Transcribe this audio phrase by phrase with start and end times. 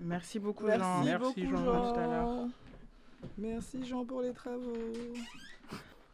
[0.00, 1.04] Merci beaucoup Merci Jean.
[1.04, 1.64] Merci, beaucoup, Jean.
[1.64, 1.92] Jean.
[1.92, 2.48] Tout à.
[3.38, 4.72] Merci Jean pour les travaux.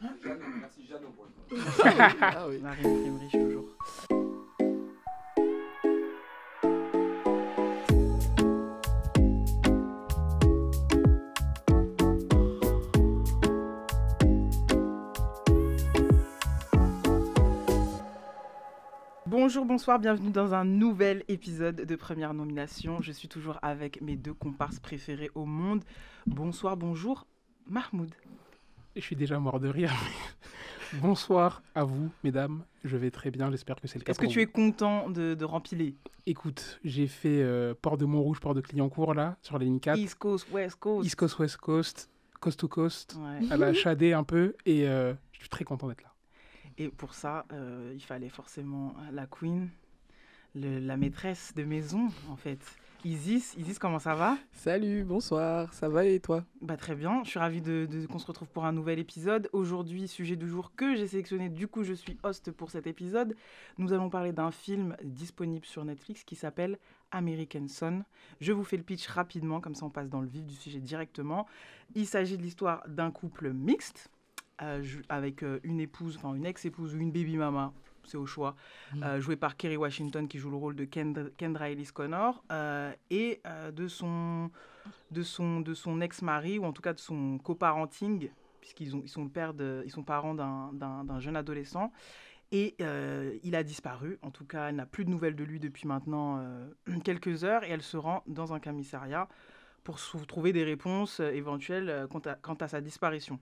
[0.00, 1.30] Merci Jeannot pour le
[2.20, 2.58] ah oui.
[2.58, 3.76] Marine Prime riche toujours.
[19.48, 23.00] Bonjour, bonsoir, bienvenue dans un nouvel épisode de Première Nomination.
[23.00, 25.84] Je suis toujours avec mes deux comparses préférés au monde.
[26.26, 27.26] Bonsoir, bonjour,
[27.66, 28.14] Mahmoud.
[28.94, 29.90] Je suis déjà mort de rire.
[31.00, 32.62] Bonsoir à vous, mesdames.
[32.84, 33.50] Je vais très bien.
[33.50, 34.10] J'espère que c'est le cas.
[34.12, 38.40] Est-ce que tu es content de, de rempiler Écoute, j'ai fait euh, Port de Montrouge,
[38.40, 39.98] Port de Clignancourt, là, sur la ligne 4.
[39.98, 43.50] East Coast, West Coast East Coast, West Coast, Coast to Coast, Ouais.
[43.50, 44.56] à la Chadé un peu.
[44.66, 46.07] Et euh, je suis très content d'être là.
[46.78, 49.68] Et pour ça, euh, il fallait forcément la queen,
[50.54, 52.60] le- la maîtresse de maison, en fait.
[53.04, 54.36] Isis, Isis, comment ça va?
[54.52, 56.44] Salut, bonsoir, ça va et toi?
[56.60, 59.48] Bah très bien, je suis ravie de, de- qu'on se retrouve pour un nouvel épisode.
[59.52, 63.36] Aujourd'hui, sujet du jour que j'ai sélectionné, du coup je suis host pour cet épisode.
[63.78, 66.76] Nous allons parler d'un film disponible sur Netflix qui s'appelle
[67.12, 68.02] American Son.
[68.40, 70.80] Je vous fais le pitch rapidement, comme ça on passe dans le vif du sujet
[70.80, 71.46] directement.
[71.94, 74.10] Il s'agit de l'histoire d'un couple mixte,
[74.62, 77.72] euh, avec euh, une épouse, enfin une ex-épouse ou une baby mama,
[78.04, 78.56] c'est au choix,
[79.02, 82.92] euh, jouée par Kerry Washington qui joue le rôle de Kend- Kendra Ellis Connor, euh,
[83.10, 83.42] et
[83.72, 84.50] de son
[85.10, 89.08] de son, de son ex-mari, ou en tout cas de son coparenting, puisqu'ils ont, ils
[89.08, 91.92] sont, le père de, ils sont parents d'un- jeune adolescent.
[92.50, 94.18] Et euh, il a disparu.
[94.22, 96.70] En tout cas, elle n'a plus de nouvelles de lui depuis maintenant euh,
[97.04, 97.62] quelques heures.
[97.64, 99.28] Et elle se rend dans un commissariat
[99.84, 103.38] pour trouver des réponses éventuelles quant à, quant à sa disparition.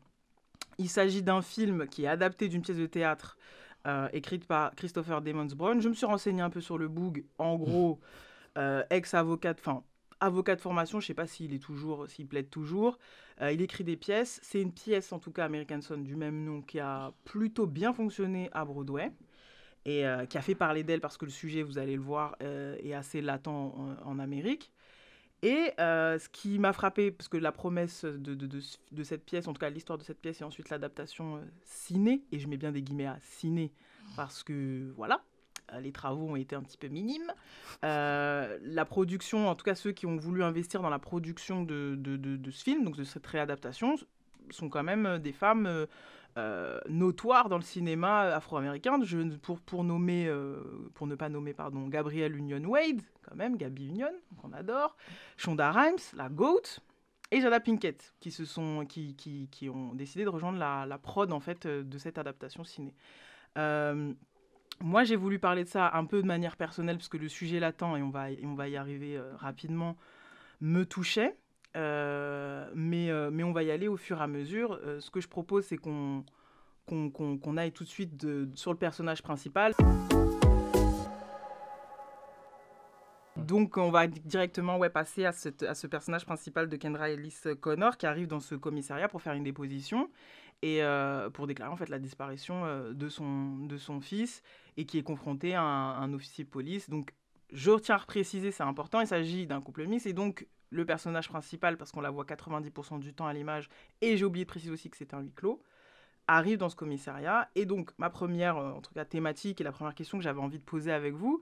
[0.78, 3.36] Il s'agit d'un film qui est adapté d'une pièce de théâtre
[3.86, 5.80] euh, écrite par Christopher Demons Brown.
[5.80, 7.24] Je me suis renseigné un peu sur le boug.
[7.38, 8.00] En gros,
[8.58, 9.84] euh, ex-avocat, enfin,
[10.18, 12.98] avocat de formation, je ne sais pas s'il est toujours, s'il plaide toujours.
[13.40, 14.40] Euh, il écrit des pièces.
[14.42, 17.92] C'est une pièce, en tout cas, American Son, du même nom, qui a plutôt bien
[17.92, 19.12] fonctionné à Broadway
[19.84, 22.92] et qui a fait parler d'elle parce que le sujet, vous allez le voir, est
[22.92, 24.72] assez latent en, en Amérique.
[25.42, 29.60] Et euh, ce qui m'a frappé, parce que la promesse de, cette pièce, en tout
[29.60, 32.82] cas l'histoire de cette pièce et ensuite l'adaptation euh, ciné, et je mets bien des
[32.82, 33.72] guillemets à ciné,
[34.16, 35.22] parce que voilà,
[35.72, 37.32] euh, les travaux ont été un petit peu minimes.
[37.82, 41.98] La production, en tout cas ceux qui ont voulu investir dans la production de,
[42.50, 43.94] ce film, donc de cette réadaptation,
[44.50, 45.86] sont quand même des femmes
[46.36, 48.98] euh, notoires dans le cinéma afro-américain.
[49.42, 53.86] Pour, pour, nommer, euh, pour ne pas nommer pardon, Gabrielle Union Wade, quand même, Gabi
[53.86, 54.96] Union, qu'on adore,
[55.36, 56.80] Shonda Rhimes, la GOAT,
[57.30, 61.32] et Jada Pinkett, qui, se sont, qui, qui, qui ont décidé de rejoindre la, prod
[61.32, 62.94] en fait, euh, de cette adaptation ciné.
[63.56, 64.12] Euh,
[64.80, 67.60] moi, j'ai voulu parler de ça un peu de manière personnelle, parce que le sujet
[67.60, 69.96] latent, et on va, et on va y arriver rapidement,
[70.60, 71.34] me touchait.
[71.76, 74.80] Euh, mais, euh, mais on va y aller au fur et à mesure.
[74.82, 76.24] Euh, ce que je propose, c'est qu'on
[76.86, 79.74] qu'on qu'on aille tout de suite sur le personnage principal.
[83.36, 87.36] Donc, on va directement ouais, passer à, cette- à ce personnage principal de Kendra Ellis
[87.60, 90.10] Connor qui arrive dans ce commissariat pour faire une déposition
[90.62, 90.80] et
[91.34, 94.42] pour déclarer en fait la disparition de, son, de son fils
[94.76, 96.88] et qui est confronté à un, un officier de police.
[96.88, 97.12] Donc,
[97.52, 101.28] je tiens à préciser, c'est important, il s'agit d'un couple mixte et donc le personnage
[101.28, 103.68] principal, parce qu'on la voit 90% du temps à l'image,
[104.00, 105.62] et j'ai oublié de préciser aussi que c'est un huis clos,
[106.26, 107.48] arrive dans ce commissariat.
[107.54, 110.40] Et donc, ma première, euh, en tout cas, thématique et la première question que j'avais
[110.40, 111.40] envie de poser avec vous,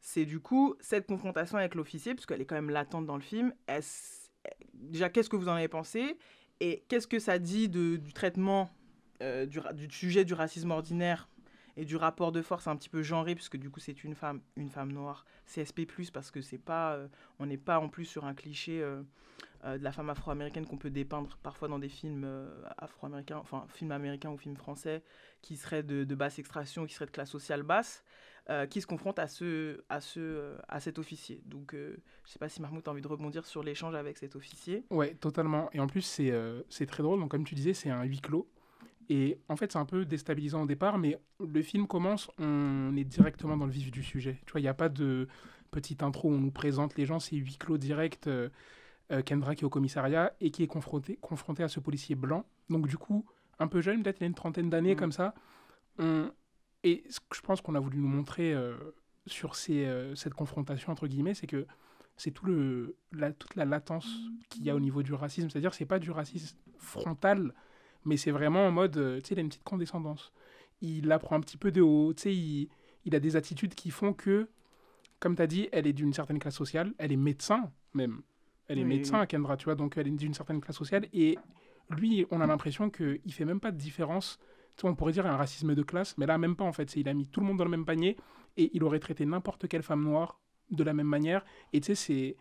[0.00, 3.52] c'est du coup cette confrontation avec l'officier, puisqu'elle est quand même latente dans le film.
[3.66, 4.24] Est-ce-
[4.74, 6.18] Déjà, qu'est-ce que vous en avez pensé?
[6.60, 8.70] Et qu'est-ce que ça dit du traitement
[9.22, 11.28] euh, du sujet du racisme ordinaire
[11.76, 14.40] et du rapport de force un petit peu genré, puisque du coup c'est une femme,
[14.56, 17.08] une femme noire, CSP+, parce que c'est pas, euh,
[17.38, 19.02] on n'est pas en plus sur un cliché euh,
[19.64, 22.26] euh, de la femme afro-américaine qu'on peut dépeindre parfois dans des films
[22.78, 25.02] afro-américains, enfin films américains ou films français,
[25.42, 28.04] qui seraient de, basse extraction, qui seraient de classe sociale basse,
[28.68, 31.42] qui se confrontent à, ce, à, ce, à cet officier.
[31.46, 34.84] Donc je sais pas si Mahmoud a envie de rebondir sur l'échange avec cet officier.
[34.90, 35.70] Ouais, totalement.
[35.72, 37.20] Et en plus, c'est très drôle.
[37.20, 38.48] Donc, comme tu disais, c'est un huis clos.
[39.08, 43.04] Et en fait, c'est un peu déstabilisant au départ, mais le film commence, on est
[43.04, 44.38] directement dans le vif du sujet.
[44.46, 45.28] Tu vois, il n'y a pas de
[45.70, 48.26] petite intro où on nous présente les gens, c'est huis clos direct.
[48.26, 48.48] euh,
[49.12, 52.46] euh, Kendra qui est au commissariat et qui est confronté, confronté à ce policier blanc.
[52.70, 53.26] Donc, du coup,
[53.58, 54.98] un peu jeune, peut-être il a une trentaine d'années Mhm.
[54.98, 55.34] comme ça.
[55.98, 56.30] On-
[56.84, 58.76] Et ce que je pense qu'on a voulu nous montrer euh,
[59.26, 61.66] sur ces, euh, cette confrontation, entre guillemets, c'est que
[62.16, 64.06] c'est tout le, la, toute la latence
[64.48, 65.50] qu'il y a au niveau du racisme.
[65.50, 67.52] C'est-à-dire que c'est pas du racisme frontal,
[68.04, 70.32] mais c'est vraiment en mode, euh, tu sais, il a une petite condescendance.
[70.80, 72.68] Il apprend un petit peu de haut, tu sais, il,
[73.04, 74.48] il a des attitudes qui font que
[75.20, 78.20] comme tu as dit, elle est d'une certaine classe sociale, elle est médecin même.
[78.68, 79.24] Elle est Oui, médecin.
[79.26, 81.08] Kendra, tu vois, donc elle est d'une certaine classe sociale.
[81.14, 81.38] Et
[81.90, 84.38] lui, on a l'impression qu'il ne fait même pas de différence.
[84.76, 86.94] Tu vois, on pourrait dire un racisme de classe, mais là, même pas en fait.
[86.96, 88.16] Il a mis tout le monde dans le même panier
[88.56, 90.40] et il aurait traité n'importe quelle femme noire
[90.70, 91.44] de la même manière.
[91.72, 92.36] Et tu sais, c'est.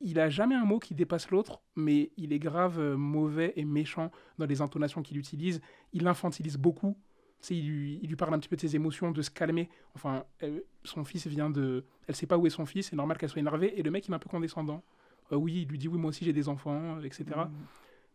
[0.00, 3.64] Il a jamais un mot qui dépasse l'autre, mais il est grave euh, mauvais et
[3.64, 5.60] méchant dans les intonations qu'il utilise.
[5.92, 6.96] Il infantilise beaucoup.
[7.50, 9.70] Il, lui, il lui parle un petit peu de ses émotions, de se calmer.
[9.94, 10.24] Enfin,
[10.84, 11.84] son fils vient de.
[12.06, 13.78] Elle sait pas où est son fils, c'est normal qu'elle soit énervée.
[13.78, 14.82] Et le mec, il est un peu condescendant.
[15.32, 17.24] Euh, oui, il lui dit oui, moi aussi j'ai des enfants, etc.
[17.24, 17.50] Mm.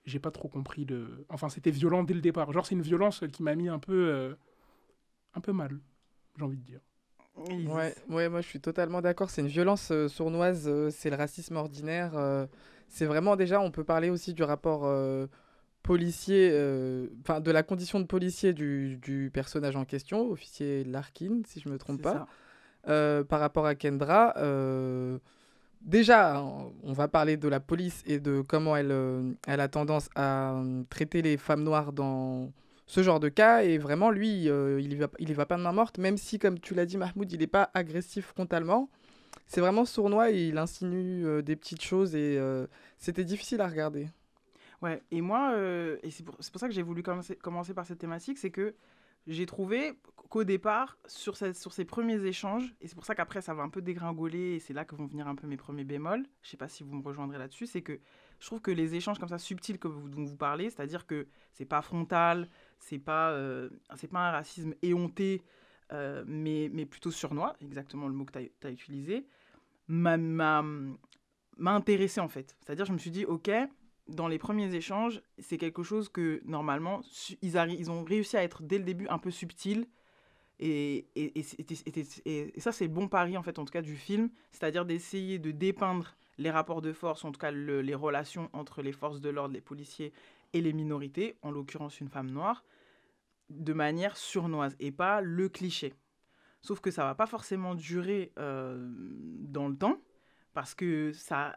[0.05, 1.25] J'ai pas trop compris le.
[1.29, 2.51] Enfin, c'était violent dès le départ.
[2.51, 3.93] Genre, c'est une violence qui m'a mis un peu.
[3.93, 4.35] euh,
[5.35, 5.79] un peu mal,
[6.37, 6.79] j'ai envie de dire.
[7.37, 9.29] Ouais, ouais, moi je suis totalement d'accord.
[9.29, 12.13] C'est une violence euh, sournoise, euh, c'est le racisme ordinaire.
[12.15, 12.45] euh,
[12.87, 15.27] c'est vraiment déjà, on peut parler aussi du rapport euh,
[15.83, 21.41] policier, euh, enfin de la condition de policier du, du personnage en question, officier Larkin,
[21.47, 22.13] si je me trompe c'est pas.
[22.13, 22.27] ça.
[22.87, 25.19] Euh, par rapport à Kendra, euh,
[25.81, 29.67] déjà, on on va parler de la police et de comment elle, euh, elle a
[29.67, 32.51] tendance à euh, traiter les femmes noires dans
[32.85, 33.63] ce genre de cas.
[33.63, 36.59] Et vraiment, lui, euh, il va, il va pas de main morte, même si, comme
[36.59, 38.89] tu l'as dit, Mahmoud, il n'est pas agressif frontalement.
[39.47, 42.67] C'est vraiment sournois et il insinue euh, des petites choses et euh,
[42.97, 44.07] c'était difficile à regarder.
[44.81, 45.55] Ouais, et moi,
[46.03, 48.75] et c'est pour, pour ça que j'ai voulu commencer, commencer par cette thématique, c'est que
[49.25, 49.97] j'ai trouvé
[50.29, 53.63] qu'au départ, sur, cette- sur ces premiers échanges, et c'est pour ça qu'après ça va
[53.63, 56.49] un peu dégringoler, et c'est là que vont venir un peu mes premiers bémols, je
[56.49, 57.99] sais pas si vous me rejoindrez là-dessus, c'est que
[58.39, 61.25] je trouve que les échanges comme ça subtils que vous, dont vous parlez, c'est-à-dire que
[61.53, 62.49] c'est pas frontal,
[62.79, 65.41] c'est pas, euh, c'est pas un racisme éhonté,
[65.91, 69.25] euh, mais, mais plutôt surnois, exactement le mot que tu as, utilisé,
[69.87, 72.55] m'a- m'a intéressé en fait.
[72.61, 73.51] C'est-à-dire, je me suis dit, ok,
[74.07, 77.01] dans les premiers échanges, c'est quelque chose que normalement,
[77.41, 79.87] ils, ils ont réussi à être dès le début un peu subtil.
[80.59, 84.29] Et, et, et, ça, c'est le bon pari en fait, en tout cas, du film.
[84.51, 88.81] C'est-à-dire d'essayer de dépeindre les rapports de force, en tout cas le- les relations entre
[88.81, 90.13] les forces de l'ordre, les policiers
[90.55, 92.63] et les minorités, en l'occurrence une femme noire,
[93.49, 95.93] de manière surnoise et pas le cliché.
[96.61, 98.87] Sauf que ça va pas forcément durer euh,
[99.41, 99.99] dans le temps
[100.53, 101.53] parce que ça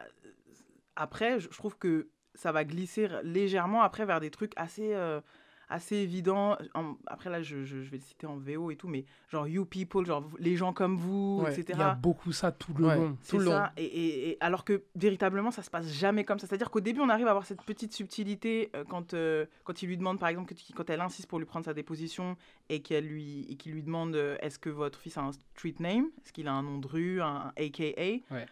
[0.97, 5.21] après je trouve que ça va glisser légèrement après vers des trucs assez euh,
[5.69, 8.87] assez évidents En- après là je, je, je vais le citer en VO et tout
[8.87, 12.31] mais genre you people genre les gens comme vous Ouais, etc Il y a beaucoup
[12.31, 12.95] ça tout le Ouais.
[12.95, 13.17] long.
[13.27, 13.51] tout le long.
[13.51, 13.71] ça.
[13.77, 16.47] Et, et- et alors que véritablement, ça se passe jamais comme ça.
[16.47, 19.87] C'est-à-dire qu'au début, on arrive à avoir cette petite subtilité euh, quand, euh, quand il
[19.87, 22.35] lui demande, par exemple, que quand elle insiste pour lui prendre sa déposition
[22.69, 25.75] et qu'elle lui, et qu'il lui demande euh, est-ce que votre fils a un street
[25.79, 26.05] name?
[26.23, 28.45] Est-ce qu'il a un nom de rue, un AKA Ouais.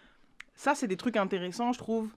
[0.56, 2.10] Ça, c'est des trucs intéressants, je trouve,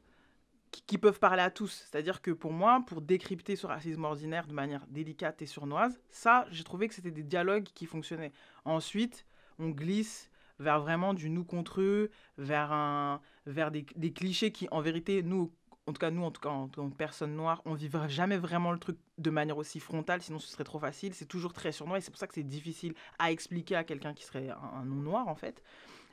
[0.71, 1.87] qui, peuvent parler à tous.
[1.91, 6.47] C'est-à-dire que pour moi, pour décrypter ce racisme ordinaire de manière délicate et surnoise, ça,
[6.51, 8.33] j'ai trouvé que c'était des dialogues qui fonctionnaient.
[8.65, 9.27] Ensuite,
[9.59, 14.81] on glisse vers vraiment du nous contre eux, vers, un, vers des, clichés qui, en
[14.81, 15.53] vérité, nous,
[15.87, 18.37] en tout cas, nous, en tout cas, en tant que personnes noires, on vivra jamais
[18.37, 21.15] vraiment le truc de manière aussi frontale, sinon ce serait trop facile.
[21.15, 24.15] C'est toujours très surnois et c'est pour ça que c'est difficile à expliquer à quelqu'un
[24.15, 25.63] qui serait un, un non-noir, en fait.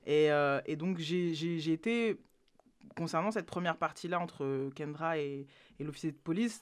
[0.07, 2.17] Et, euh, donc, j'ai été,
[2.95, 5.47] concernant cette première partie-là entre Kendra et,
[5.79, 6.61] et l'officier de police,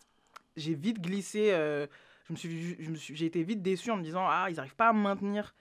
[0.57, 1.51] j'ai vite glissé.
[1.51, 1.87] euh,
[2.29, 2.49] je
[2.79, 5.53] je j'ai été vite déçu en me disant ah ils n'arrivent pas à maintenir,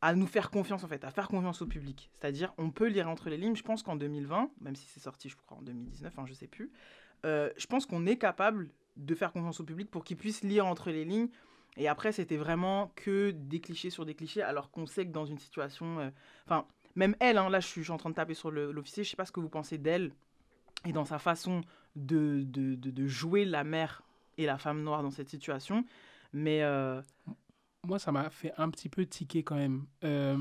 [0.00, 2.10] à nous faire confiance en fait, à faire confiance au public.
[2.12, 3.56] C'est-à-dire on peut lire entre les lignes.
[3.56, 6.48] Je pense qu'en 2020, même si c'est sorti je crois en 2019, enfin je sais
[6.48, 6.72] plus,
[7.24, 10.66] euh, je pense qu'on est capable de faire confiance au public pour qu'il puisse lire
[10.66, 11.28] entre les lignes.
[11.76, 15.26] Et après c'était vraiment que des clichés sur des clichés, alors qu'on sait que dans
[15.26, 16.10] une situation, euh,
[16.46, 16.66] enfin
[16.98, 19.24] même elle, hein, là je suis, en train de taper sur l'officier, je sais pas
[19.24, 20.12] ce que vous pensez d'elle
[20.84, 21.62] et dans sa façon
[21.96, 24.02] de jouer la mère
[24.36, 25.84] et la femme noire dans cette situation.
[26.32, 27.02] Mais euh,
[27.86, 29.86] moi, ça m'a fait un petit peu tiquer quand même.
[30.04, 30.38] Euh,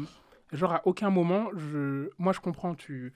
[0.53, 2.09] genre, à aucun moment, je...
[2.17, 3.13] moi, je comprends, tu,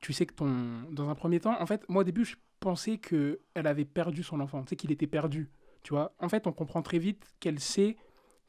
[0.00, 0.82] tu sais que ton...
[0.90, 4.40] Dans un premier temps, en fait, moi, au début, je pensais qu'elle avait perdu son
[4.40, 5.50] enfant, tu sais, qu'il était perdu,
[5.82, 6.12] tu vois.
[6.18, 7.96] En fait, on comprend très vite qu'elle sait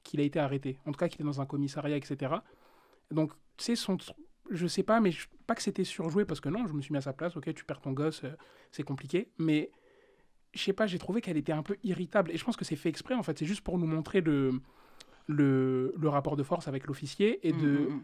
[0.04, 2.36] qu'il a été arrêté, en tout cas qu'il est dans un commissariat, etc.
[3.12, 3.98] Donc, tu sais, son...
[4.52, 5.28] je sais pas, mais je...
[5.48, 7.54] pas que c'était surjoué, parce que non, je me suis mis à sa place, ok,
[7.54, 8.32] tu perds ton gosse, euh,
[8.72, 9.72] c'est compliqué, mais
[10.54, 12.76] je sais pas, j'ai trouvé qu'elle était un peu irritable, et je pense que c'est
[12.76, 14.52] fait exprès, en fait, c'est juste pour nous montrer le
[15.28, 18.02] le, le rapport de force avec l'officier et de mm, mm,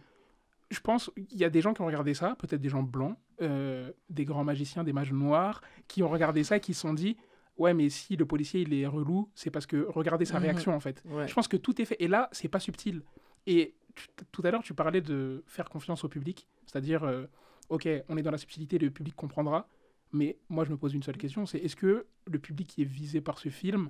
[0.69, 3.17] je pense il y a des gens qui ont regardé ça peut-être des gens blancs
[3.41, 6.93] euh, des grands magiciens des mages noirs qui ont regardé ça et qui se sont
[6.93, 7.17] dit
[7.57, 10.79] ouais mais si le policier il est relou c'est parce que regardez sa réaction en
[10.79, 11.03] fait.
[11.05, 11.27] Ouais.
[11.27, 13.01] je pense que tout est fait et là c'est pas subtil.
[13.45, 17.25] Et tu- tout à l'heure tu parlais de faire confiance au public c'est-à-dire euh,
[17.69, 19.67] ok on est dans la subtilité le public comprendra
[20.13, 22.85] mais moi je me pose une seule question c'est est-ce que le public qui est
[22.85, 23.89] visé par ce film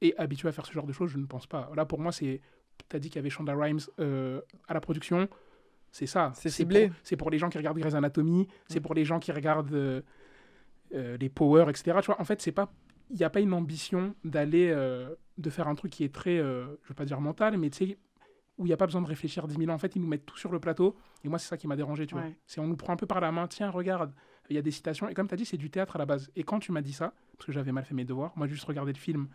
[0.00, 1.70] est habitué à faire ce genre de choses, je ne pense pas.
[1.76, 2.40] Là, pour moi, c'est.
[2.90, 5.28] Tu as dit qu'il y avait Shonda Rhimes euh, à la production.
[5.92, 6.32] C'est ça.
[6.34, 6.90] C'est ciblé.
[7.02, 8.82] C'est pour les gens qui regardent Grey's Anatomy, c'est Mm.
[8.82, 10.02] pour les gens qui regardent euh,
[10.94, 11.96] euh, les Power, etc.
[12.00, 12.70] Tu vois, en fait, c'est pas,
[13.10, 16.38] il n'y a pas une ambition d'aller, euh, de faire un truc qui est très,
[16.38, 17.98] euh, je veux pas dire mental, mais tu sais,
[18.58, 19.74] où il n'y a pas besoin de réfléchir 10 000 ans.
[19.74, 20.94] En fait, ils nous mettent tout sur le plateau.
[21.24, 22.24] Et moi, c'est ça qui m'a dérangé, tu vois.
[22.46, 24.12] C'est on nous prend un peu par la main, tiens, regarde,
[24.50, 25.08] il y a des citations.
[25.08, 26.30] Et comme tu as dit, c'est du théâtre à la base.
[26.36, 28.54] Et quand tu m'as dit ça, parce que j'avais mal fait mes devoirs, moi, j'ai
[28.54, 29.28] juste regardé le film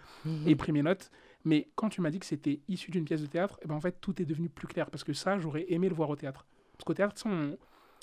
[0.46, 1.12] et pris mes notes.
[1.44, 3.82] Mais quand tu m'as dit que c'était issu d'une pièce de théâtre, eh ben en
[3.82, 4.90] fait, tout est devenu plus clair.
[4.90, 6.46] Parce que ça, j'aurais aimé le voir au théâtre.
[6.74, 7.58] Parce qu'au théâtre, on-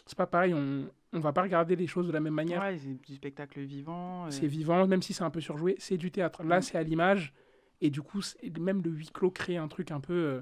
[0.05, 2.61] c'est pas pareil, on on va pas regarder les choses de la même manière.
[2.61, 4.27] Ouais, c'est du spectacle vivant.
[4.27, 6.43] euh, C'est vivant, même si c'est un peu surjoué, c'est du théâtre.
[6.43, 6.63] Là, Mm.
[6.63, 7.33] c'est à l'image.
[7.81, 8.21] Et du coup,
[8.61, 10.13] même le huis clos crée un truc un peu.
[10.13, 10.41] euh,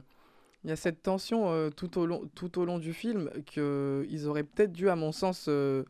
[0.64, 4.26] Il y a cette tension euh, tout, au long, tout au long du film qu'ils
[4.26, 5.84] auraient peut-être dû, à mon sens, euh,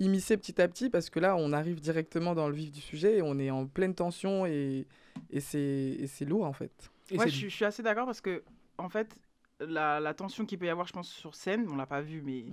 [0.00, 3.16] immiscer petit à petit, parce que là, on arrive directement dans le vif du sujet
[3.18, 4.86] et on est en pleine tension et,
[5.30, 5.60] et c'est
[5.98, 6.90] et c'est lourd, en fait.
[7.10, 8.42] et Ouais, je, suis- je suis assez d'accord parce que,
[8.76, 9.16] en fait,
[9.60, 12.20] la, la tension qu'il peut y avoir, je pense, sur scène, on l'a pas vu,
[12.22, 12.44] mais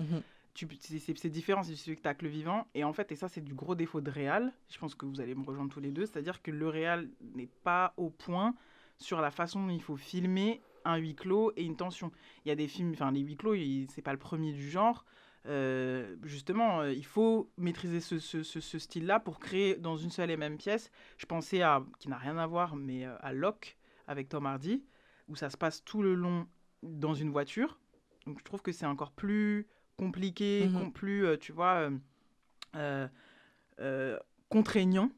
[0.79, 2.65] c'est c'est différent, c'est du spectacle vivant.
[2.73, 4.53] Et en fait, et ça, c'est du gros défaut de Réal.
[4.69, 6.05] Je pense que vous allez me rejoindre tous les deux.
[6.05, 8.55] C'est-à-dire que le Réal n'est pas au point
[8.97, 12.11] sur la façon dont il faut filmer un huis clos et une tension.
[12.45, 13.55] Il y a des films, enfin, les huis clos,
[13.89, 15.05] c'est pas le premier du genre.
[15.47, 20.09] Euh, justement, euh, il faut maîtriser ce, ce- ce- ce style-là pour créer dans une
[20.09, 20.89] seule et même pièce.
[21.17, 23.77] Je pensais à, qui n'a rien à voir, mais euh, à Locke
[24.07, 24.83] avec Tom Hardy,
[25.27, 26.47] où ça se passe tout le long
[26.81, 27.79] dans une voiture.
[28.25, 31.89] Donc je trouve que c'est encore plus compliqué, com- plus, euh, tu vois,
[34.49, 35.09] contraignant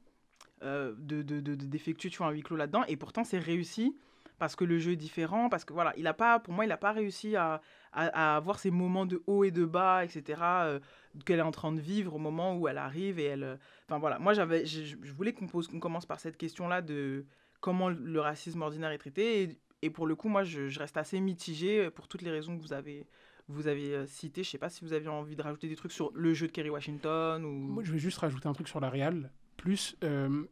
[0.64, 2.84] euh, de, de, de- de- d'effectuer tu vois, un huis clos là-dedans.
[2.88, 3.96] Et pourtant, c'est réussi
[4.40, 6.70] parce que le jeu est différent, parce que voilà, il a pas, pour moi, il
[6.70, 10.80] n'a pas réussi à, à, avoir ces moments de haut et de bas, etc., euh,
[11.26, 13.44] qu'elle est en train de vivre au moment où elle arrive et elle...
[13.44, 13.56] euh,
[13.90, 17.26] Enfin voilà, moi, j'avais, je, voulais qu'on, pose, commence par cette question-là de
[17.62, 19.58] comment le racisme ordinaire est traité.
[19.82, 22.74] Et, pour le coup, moi, je, reste assez mitigée pour toutes les raisons que vous
[22.74, 23.08] avez,
[23.48, 24.44] vous avez euh, citées.
[24.44, 26.52] Je sais pas si vous aviez envie de rajouter des trucs sur le jeu de
[26.52, 27.42] Kerry Washington.
[27.42, 29.32] Moi, je vais juste rajouter un truc sur la réal.
[29.56, 30.44] Plus, euh,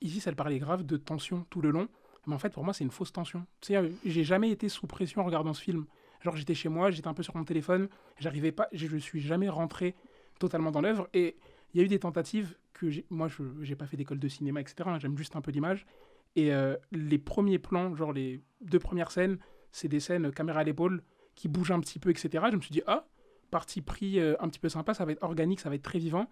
[0.00, 1.88] ici, elle parlait grave de tension tout le long.
[2.26, 3.46] Mais en fait, pour moi, c'est une fausse tension.
[3.60, 5.86] Tu sais, euh, j'ai jamais été sous pression en regardant ce film.
[6.20, 9.48] Genre, j'étais chez moi, j'étais un peu sur mon téléphone, j'arrivais pas, je, suis jamais
[9.48, 9.94] rentré
[10.38, 11.08] totalement dans l'œuvre.
[11.14, 11.36] Et
[11.72, 14.60] il y a eu des tentatives que moi, je j'ai pas fait d'école de cinéma,
[14.60, 14.74] etc.
[14.86, 15.86] hein, J'aime juste un peu l'image.
[16.36, 19.38] Et euh, les premiers plans, genre les deux premières scènes,
[19.72, 21.02] c'est des scènes euh, caméra à l'épaule
[21.34, 22.44] qui bougent un petit peu, etc.
[22.50, 23.06] Je me suis dit, ah,
[23.50, 26.28] parti pris un petit peu sympa, ça va être organique, ça va être très vivant.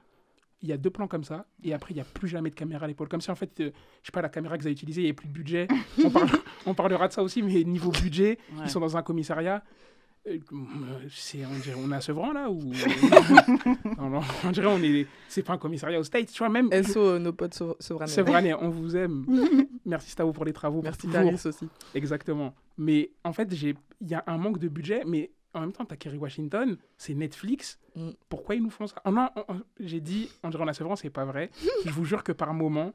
[0.62, 2.54] Il y a deux plans comme ça, et après, il n'y a plus jamais de
[2.56, 3.08] caméra à l'épaule.
[3.08, 3.70] Comme si, en fait, euh,
[4.02, 5.68] je sais pas, la caméra que vous avez utilisée, il n'y avait plus de budget.
[6.04, 6.30] On, parle-
[6.66, 8.62] on parlera de ça aussi, mais niveau budget, Ouais.
[8.64, 9.62] ils sont dans un commissariat.
[10.26, 10.36] Euh,
[11.10, 12.58] c'est, on dirait, on est à Sevran, là ou...
[13.98, 15.06] non, non, on dirait, on est...
[15.28, 16.70] C'est pas un commissariat au States, tu vois, même...
[16.82, 18.10] SO, euh, nos potes Sevranais.
[18.10, 19.24] Sevranais, on vous aime.
[19.86, 20.82] Merci Stavo pour les travaux.
[20.82, 21.08] Merci.
[21.08, 21.68] Caris aussi.
[21.94, 22.52] Exactement.
[22.76, 25.84] Mais en fait, j'ai- il y a un manque de budget, mais en même temps,
[25.84, 27.78] t'as Kerry Washington, c'est Netflix.
[27.96, 28.10] Mm.
[28.28, 30.96] Pourquoi ils nous font ça Oh non, on- on- j'ai dit, on dirait en Sevran,
[30.96, 31.50] c'est pas vrai.
[31.84, 32.92] Je vous jure que par moment,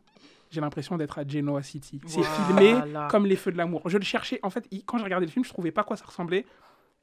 [0.51, 1.99] j'ai l'impression d'être à Genoa City.
[2.05, 3.07] C'est filmé Voilà.
[3.09, 3.81] comme les feux de l'amour.
[3.89, 4.39] Je le cherchais.
[4.43, 6.45] En fait, quand j'ai regardé le film, je trouvais pas à quoi ça ressemblait.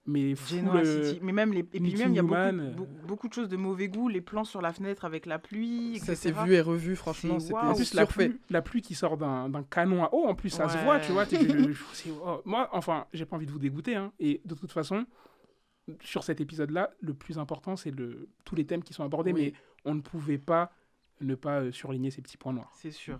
[0.07, 1.19] Mais Genoa City.
[1.23, 1.61] Mais même les...
[1.61, 2.71] Et puis Nicky même, il y a beaucoup, Newman, euh.
[2.75, 4.09] beau- beaucoup de choses de mauvais goût.
[4.09, 7.53] Les plans sur la fenêtre avec la pluie, Ça s'est vu et revu, franchement, C'est-.
[7.55, 10.49] En plus, la pluie, la pluie qui sort d'un d'un canon à eau, en plus,
[10.51, 11.27] ça se voit, tu vois.
[11.27, 13.95] tu- je- je- c'est- oh, moi, enfin, j'ai pas envie de vous dégoûter.
[13.95, 15.05] hein, et de toute façon,
[16.03, 19.53] sur cet épisode-là, le plus important, c'est le, tous les thèmes qui sont abordés, Oui.
[19.55, 19.61] mais
[19.91, 20.73] on ne pouvait pas
[21.21, 22.73] ne pas euh, surligner ces petits points noirs.
[22.75, 23.19] C'est sûr.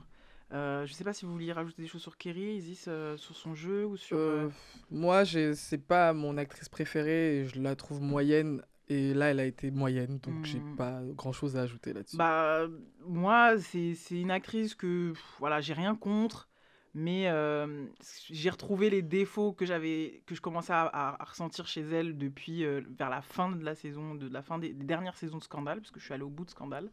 [0.53, 3.37] Euh, je sais pas si vous vouliez rajouter des choses sur Kerry, Isis, euh, sur
[3.37, 4.17] son jeu ou sur.
[4.17, 4.51] Euh, euh,
[4.91, 8.63] moi, c'est pas mon actrice préférée et je la trouve moyenne.
[8.89, 10.75] Et là, elle a été moyenne, donc j'ai Mm.
[10.75, 12.17] pas grand chose à ajouter là-dessus.
[12.17, 12.67] Bah,
[13.07, 16.49] moi, c'est c'est une actrice que, voilà, j'ai rien contre,
[16.95, 17.87] mais euh,
[18.31, 22.81] j'ai retrouvé les défauts que j'avais, que je commençais à, ressentir chez elle depuis euh,
[22.99, 25.91] vers la fin de la saison, de la fin des, dernières saisons de Scandale, parce
[25.93, 26.91] que je suis allée au bout de Scandale,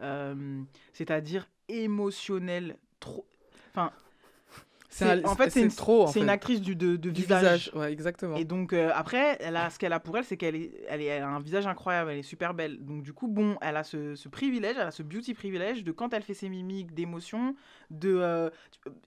[0.00, 0.62] Euh,
[0.92, 3.26] c'est-à-dire émotionnel, trop.
[3.70, 3.92] Enfin,
[5.04, 6.04] un- en fait, c'est une, trop.
[6.04, 6.32] en c'est une fait.
[6.32, 7.42] actrice du, de, de du visage.
[7.42, 7.70] visage.
[7.74, 8.36] Ouais, exactement.
[8.36, 11.00] Et donc euh, après, elle a, ce qu'elle a pour elle, c'est qu'elle est, elle
[11.00, 12.84] est, elle a un visage incroyable, elle est super belle.
[12.84, 15.92] Donc du coup, bon, elle a ce, ce privilège, elle a ce beauty privilège de
[15.92, 17.54] quand elle fait ses mimiques, d'émotion,
[17.90, 18.50] de euh,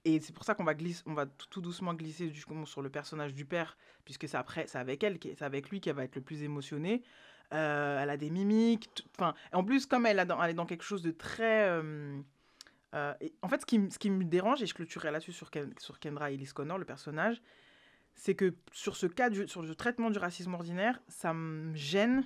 [0.04, 2.32] et c'est pour ça qu'on va glisser, on va tout, tout doucement glisser
[2.64, 5.94] sur le personnage du père, puisque c'est après, c'est avec elle, c'est avec lui qu'elle
[5.96, 7.02] va être le plus émotionnée.
[7.52, 10.64] Euh, elle a des mimiques, enfin, en plus comme elle, a dans- elle est dans
[10.64, 12.18] quelque chose de très euh,
[12.94, 13.66] euh, en fait, ce
[13.98, 17.42] qui, me dérange, et je clôturerai là-dessus sur, Ken- sur Kendra Ellis Connor, le personnage,
[18.14, 22.24] c'est que sur ce cas, sur le traitement du racisme ordinaire, ça me gêne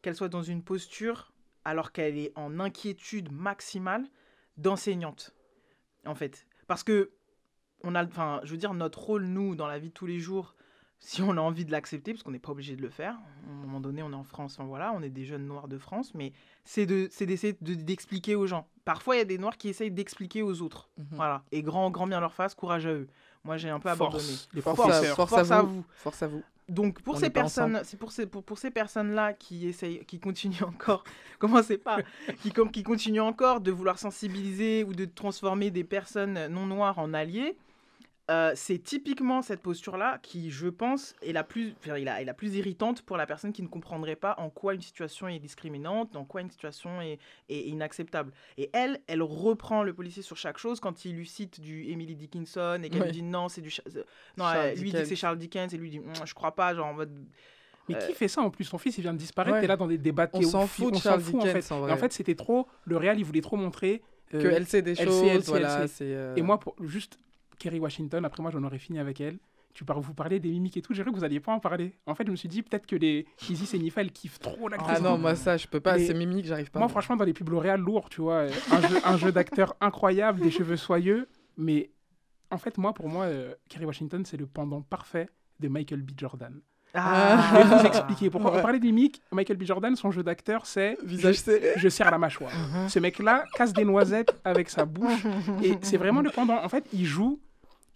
[0.00, 1.32] qu'elle soit dans une posture,
[1.64, 4.06] alors qu'elle est en inquiétude maximale,
[4.56, 5.34] d'enseignante,
[6.06, 6.46] en fait.
[6.66, 7.10] Parce que,
[7.82, 8.04] on a,
[8.44, 10.54] je veux dire, notre rôle, nous, dans la vie de tous les jours,
[11.00, 13.14] si on a envie de l'accepter, parce qu'on n'est pas obligé de le faire.
[13.14, 15.68] À un moment donné, on est en France, enfin voilà, on est des jeunes noirs
[15.68, 16.32] de France, mais
[16.64, 18.66] c'est de, c'est d'essayer de- d'expliquer aux gens.
[18.84, 20.88] Parfois, il y a des noirs qui essayent d'expliquer aux autres.
[20.98, 21.06] Mhm.
[21.12, 21.42] Voilà.
[21.52, 23.06] Et grand, grand bien leur face, courage à eux.
[23.44, 24.22] Moi, j'ai un peu abandonné.
[24.24, 25.76] Force, les Force, à, force, Force à à vous.
[25.76, 25.84] vous.
[25.96, 26.42] Force à vous.
[26.68, 30.04] Donc pour On ces personnes, c'est pour ces pour, pour ces personnes là qui essayent,
[30.04, 31.02] qui continuent encore,
[31.38, 32.00] commencez pas,
[32.42, 36.98] qui comme qui continuent encore de vouloir sensibiliser ou de transformer des personnes non noires
[36.98, 37.56] en alliés.
[38.30, 42.24] Euh, c'est typiquement cette posture-là qui, je pense, est la plus, enfin, est la, est
[42.24, 45.38] la plus irritante pour la personne qui ne comprendrait pas en quoi une situation est
[45.38, 47.18] discriminante, en quoi une situation est,
[47.48, 48.32] est inacceptable.
[48.58, 52.16] Et elle, elle reprend le policier sur chaque chose quand il lui cite du Emily
[52.16, 53.06] Dickinson et qu'elle Ouais.
[53.06, 53.70] lui dit non, c'est du,
[54.36, 55.08] non, elle lui dit que Dickens.
[55.08, 57.10] c'est Charles Dickens et lui dit Hum, je crois pas, genre en mode
[57.88, 58.64] Mais Euh, qui fait ça en plus?
[58.64, 59.54] Son fils, il vient de disparaître.
[59.54, 59.60] Ouais.
[59.62, 60.28] T'es là dans des débats.
[60.34, 61.72] On s'en fout de on s'en Charles fout, en fait.
[61.72, 62.68] en en fait, c'était trop.
[62.84, 64.02] Le réel, il voulait trop montrer.
[64.34, 65.86] euh, Que elle sait des choses, sait, voilà.
[65.88, 67.18] c'est, euh, Et moi, pour, juste
[67.58, 69.38] Kerry Washington, après moi, j'en aurais fini avec elle.
[69.74, 70.92] Tu par, vous parlez des mimiques et tout.
[70.94, 71.94] J'ai cru que vous alliez pas en parler.
[72.06, 74.68] En fait, je me suis dit peut-être que les Isis et Nifa, elles kiffent trop
[74.68, 74.96] l'actrice.
[74.98, 75.98] Ah non, moi ça, je peux pas.
[75.98, 76.78] C'est mimique, j'arrive pas.
[76.80, 78.46] Moi, franchement, dans les pubs L'Oréal, lourd, tu vois.
[78.46, 81.28] euh, Un jeu, un jeu d'acteur incroyable, des cheveux soyeux.
[81.56, 81.90] Mais
[82.50, 85.28] en fait, moi, pour moi, euh, Kerry Washington, c'est le pendant parfait
[85.60, 86.10] de Michael B.
[86.16, 86.60] Jordan.
[86.94, 87.50] Ah.
[87.52, 88.30] Je vais vous expliquer.
[88.30, 88.58] Pourquoi Ouais.
[88.58, 89.64] on parlait des mimiques Michael B.
[89.64, 91.74] Jordan, son jeu d'acteur, c'est Visage serré.
[91.76, 92.50] je serre la mâchoire.
[92.88, 95.24] Ce mec-là casse des noisettes avec sa bouche.
[95.62, 96.56] Et c'est vraiment le pendant.
[96.64, 97.38] En fait, il joue.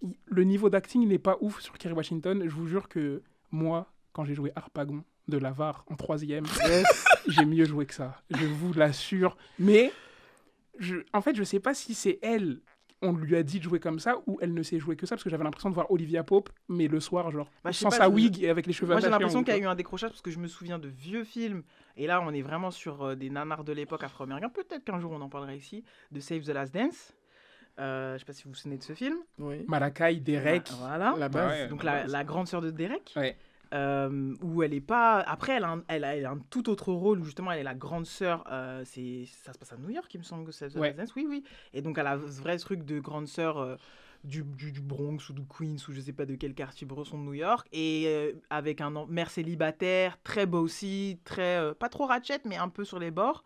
[0.03, 2.43] Il- le niveau d'acting n'est pas ouf sur Kerry Washington.
[2.45, 6.45] Je vous jure que moi, quand j'ai joué Harpagon de Lavar en troisième,
[7.27, 8.21] j'ai mieux joué que ça.
[8.29, 9.37] Je vous l'assure.
[9.57, 9.91] Mais,
[10.79, 12.59] je, en fait, je sais pas si c'est elle.
[13.05, 15.15] On lui a dit de jouer comme ça ou elle ne sait jouer que ça
[15.15, 17.97] parce que j'avais l'impression de voir Olivia Pope, mais le soir, genre, Bah, sans pas,
[17.97, 20.11] sa wig et avec les cheveux Moi j'ai l'impression qu'il y a eu un décrochage
[20.11, 21.63] parce que je me souviens de vieux films
[21.97, 24.51] et là on est vraiment sur euh, des nanars de l'époque afro-américaine.
[24.53, 25.83] Peut-être qu'un jour on en parlera ici
[26.13, 27.13] de Save the Last Dance.
[27.79, 29.17] Euh, je sais pas si vous vous souvenez de ce film.
[29.39, 29.65] Oui.
[29.67, 30.69] Malakai, Derek.
[30.79, 31.15] Voilà.
[31.17, 31.51] La base.
[31.51, 32.11] Ouais, Donc la la, base.
[32.11, 33.13] la grande sœur de Derek.
[33.15, 33.35] Ouais.
[33.73, 35.19] euh, où elle est pas.
[35.21, 37.59] Après, elle a, un, elle, a, elle a un tout autre rôle où justement elle
[37.59, 38.43] est la grande sœur.
[38.51, 40.77] euh, c'est ça se passe à New York, il me semble que c'est.
[40.77, 40.95] Ouais.
[41.15, 41.43] Oui, oui.
[41.73, 43.75] Et donc elle a ce vrai truc de grande sœur euh,
[44.23, 47.17] du, du, du Bronx ou du Queens ou je sais pas de quel quartier bresson
[47.17, 47.67] de New York.
[47.73, 52.57] Et euh, avec un mère célibataire, très beau aussi, très euh, pas trop ratchet mais
[52.57, 53.43] un peu sur les bords.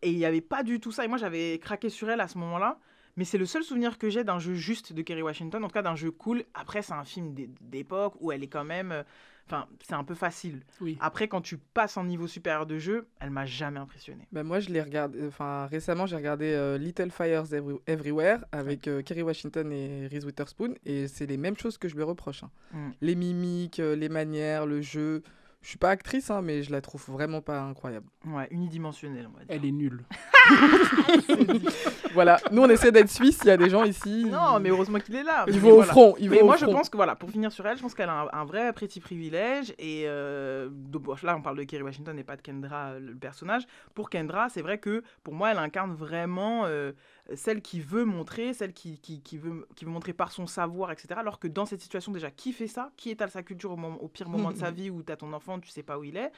[0.00, 1.04] Et il n'y avait pas du tout ça.
[1.04, 2.78] Et moi j'avais craqué sur elle à ce moment-là.
[3.16, 5.74] Mais c'est le seul souvenir que j'ai d'un jeu juste de Kerry Washington, en tout
[5.74, 6.44] cas d'un jeu cool.
[6.54, 8.92] Après, c'est un film d'é- d'époque où elle est quand même.
[8.92, 9.02] euh,
[9.46, 10.60] Enfin, c'est un peu facile.
[10.80, 10.96] Oui.
[11.00, 14.28] Après, quand tu passes en niveau supérieur de jeu, elle m'a jamais impressionné.
[14.30, 15.26] Bah, moi, je l'ai regardé.
[15.26, 20.24] Enfin, récemment, j'ai regardé euh, Little Fires Every- Everywhere avec euh, Kerry Washington et Reese
[20.24, 22.44] Witherspoon, et c'est les mêmes choses que je lui reproche.
[22.44, 22.50] hein.
[22.72, 22.90] Mm.
[23.00, 25.24] Les mimiques, les manières, le jeu.
[25.62, 28.06] Je suis pas actrice, hein, mais je la trouve vraiment pas incroyable.
[28.26, 29.48] Ouais, unidimensionnelle, on va dire.
[29.48, 30.04] Elle est nulle.
[32.12, 32.38] Voilà.
[32.50, 33.38] Nous, on essaie d'être suisse.
[33.44, 34.24] Il y a des gens ici.
[34.24, 35.44] Non, mais heureusement qu'il est là.
[35.46, 35.92] ils vont au voilà.
[35.92, 36.14] front.
[36.18, 36.72] Ils Mais vont moi, au je front.
[36.74, 38.98] pense que voilà, pour finir sur elle, je pense qu'elle a un, un vrai petit
[39.00, 39.72] privilège.
[39.78, 43.14] Et euh, bon, là, on parle de Kerry Washington et pas de Kendra, euh, le
[43.14, 43.62] personnage.
[43.94, 46.92] Pour Kendra, c'est vrai que pour moi, elle incarne vraiment euh,
[47.34, 50.90] celle qui veut montrer, celle qui, qui, qui veut, qui veut montrer par son savoir,
[50.90, 51.08] etc.
[51.16, 52.90] Alors que dans cette situation, déjà, qui fait ça?
[52.96, 55.16] Qui étale sa culture au, moment- au pire moment de sa vie où tu as
[55.16, 56.32] ton enfant, tu sais pas où il est?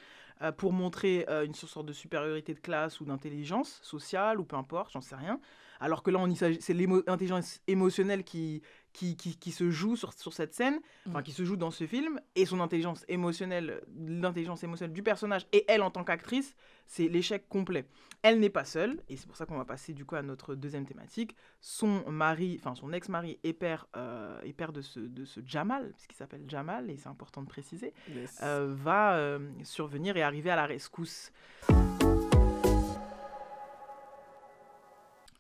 [0.56, 4.92] Pour montrer euh, une sorte de supériorité de classe ou d'intelligence sociale ou peu importe,
[4.92, 5.40] j'en sais rien.
[5.82, 6.24] Alors que là,
[6.60, 11.22] c'est l'intelligence émotionnelle qui, qui, qui, qui se joue sur, sur cette scène, enfin Mm.
[11.24, 15.64] qui se joue dans ce film, et son intelligence émotionnelle, l'intelligence émotionnelle du personnage, et
[15.66, 16.54] elle en tant qu'actrice,
[16.86, 17.84] c'est l'échec complet.
[18.22, 20.54] Elle n'est pas seule, et c'est pour ça qu'on va passer du coup à notre
[20.54, 21.34] deuxième thématique.
[21.60, 25.90] Son mari, enfin son ex-mari est père, euh, est père de ce, de ce Jamal,
[25.96, 28.38] puisqu'il s'appelle Jamal, et c'est important de préciser, Yes.
[28.44, 31.32] euh, va euh, survenir et arriver à la rescousse.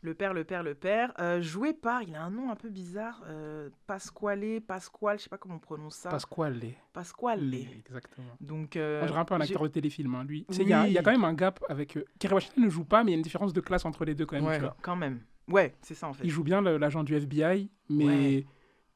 [0.04, 2.68] Le père, le père, le père, euh, joué par, il a un nom un peu
[2.70, 6.10] bizarre, euh, Pasquale, Pasquale, je sais pas comment on prononce ça.
[6.10, 6.60] Pasquale.
[6.92, 7.54] Pasquale.
[7.54, 8.26] Exactement.
[8.40, 10.44] Donc, euh, On un peu un acteur de téléfilm, hein, lui.
[10.50, 11.96] Il y, a- y quand même un gap avec.
[11.96, 14.04] euh, Kerry Washington ne joue pas, mais il y a une différence de classe entre
[14.04, 14.44] les deux quand même.
[14.46, 14.56] Ouais.
[14.56, 14.76] tu vois.
[14.82, 15.20] Quand même.
[15.48, 16.24] Ouais, c'est ça en fait.
[16.24, 18.46] Il joue bien l'agent du FBI, mais Ouais.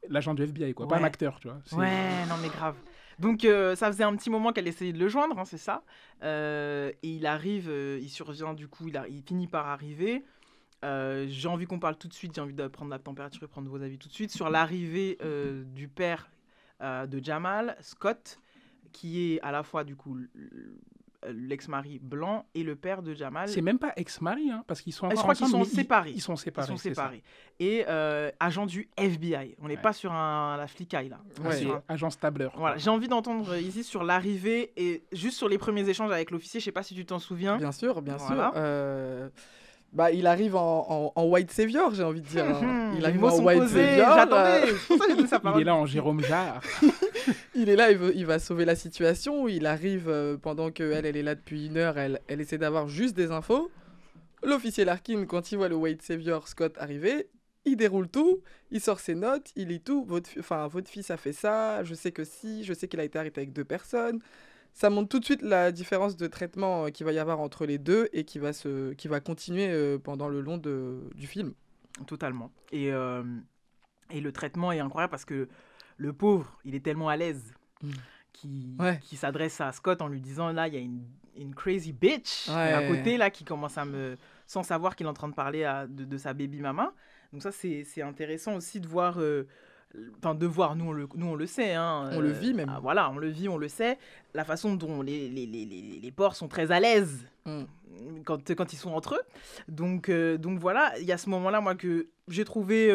[0.08, 0.88] l'agent du FBI, quoi.
[0.88, 1.58] Pas un acteur, tu vois.
[1.78, 2.74] Ouais, non mais grave.
[3.20, 5.82] Donc euh, ça faisait un petit moment qu'elle essayait de le joindre, hein, c'est ça.
[6.22, 10.24] Euh, et il arrive, euh, il survient du coup, il, a- il finit par arriver.
[10.86, 13.46] Euh, j'ai envie qu'on parle tout de suite, j'ai envie de prendre la température et
[13.48, 16.30] prendre vos avis tout de suite sur l'arrivée euh, du père
[16.80, 18.38] euh, de Jamal, Scott,
[18.92, 20.16] qui est à la fois du coup
[21.28, 23.48] l'ex-mari blanc et le père de Jamal.
[23.48, 25.82] C'est même pas ex-mari, hein, parce qu'ils sont encore je crois qu'ils ensemble, sont mais
[25.82, 26.10] séparés.
[26.12, 26.66] Ils, sont séparés.
[26.68, 27.22] Ils sont séparés.
[27.58, 29.56] Et euh, agent du FBI.
[29.60, 29.82] On n'est Ouais.
[29.82, 31.18] pas sur un, la flicaille là.
[31.42, 31.56] Ouais.
[31.56, 32.48] sur C'est un- agent Stabler.
[32.54, 36.60] Voilà, j'ai envie d'entendre ici sur l'arrivée et juste sur les premiers échanges avec l'officier.
[36.60, 37.56] Je sais pas si tu t'en souviens.
[37.56, 38.50] Bien sûr, bien Voilà.
[38.50, 38.52] sûr.
[38.56, 39.28] Euh,
[39.92, 42.44] Bah, il arrive en, en- en white savior, j'ai envie de dire.
[42.44, 42.90] hein.
[42.94, 44.14] Il Les arrive en white posés, savior.
[44.16, 44.62] J'attendais.
[44.70, 46.60] euh, C'est pour ça que j'ai dit sa Il est là en Jérôme Jarre.
[47.54, 49.48] Il est là, il, veut- il va sauver la situation.
[49.48, 51.96] Il arrive euh, pendant que elle, elle est là depuis une heure.
[51.98, 53.70] Elle, elle essaie d'avoir juste des infos.
[54.42, 57.28] L'officier Larkin, quand il voit le White Savior Scott arriver,
[57.64, 58.42] il déroule tout.
[58.70, 59.50] Il sort ses notes.
[59.56, 60.04] Il lit tout.
[60.04, 61.82] Votre, fi- enfin, votre fils a fait ça.
[61.84, 62.62] Je sais que si.
[62.64, 64.20] Je sais qu'il a été arrêté avec deux personnes.
[64.78, 67.64] Ça montre tout de suite la différence de traitement euh, qu'il va y avoir entre
[67.64, 71.26] les deux et qui va, se, qui va continuer euh, pendant le long de, du
[71.26, 71.54] film.
[72.06, 72.50] Totalement.
[72.72, 73.22] Et, euh,
[74.10, 75.48] et le traitement est incroyable parce que
[75.96, 77.90] le pauvre, il est tellement à l'aise Mm.
[78.34, 78.98] qu'il Ouais.
[79.02, 81.04] qu'il s'adresse à Scott en lui disant là, il y a une,
[81.38, 82.72] une crazy bitch Ouais.
[82.72, 84.16] à côté là qui commence à me.
[84.46, 86.92] sans savoir qu'il est en train de parler à, de, de sa baby mama.
[87.32, 89.18] Donc, ça, c'est c'est intéressant aussi de voir.
[89.20, 89.46] euh,
[90.18, 91.74] Enfin, de voir, nous on le, nous, on le sait.
[91.74, 92.70] hein, On le vit même.
[92.74, 93.98] ah, voilà, on le vit, on le sait.
[94.34, 97.62] La façon dont les, les, les, les, les porcs sont très à l'aise Mm.
[98.24, 99.22] quand, quand ils sont entre eux.
[99.68, 102.88] Donc, euh, donc voilà, il y a ce moment-là, moi, que j'ai trouvé.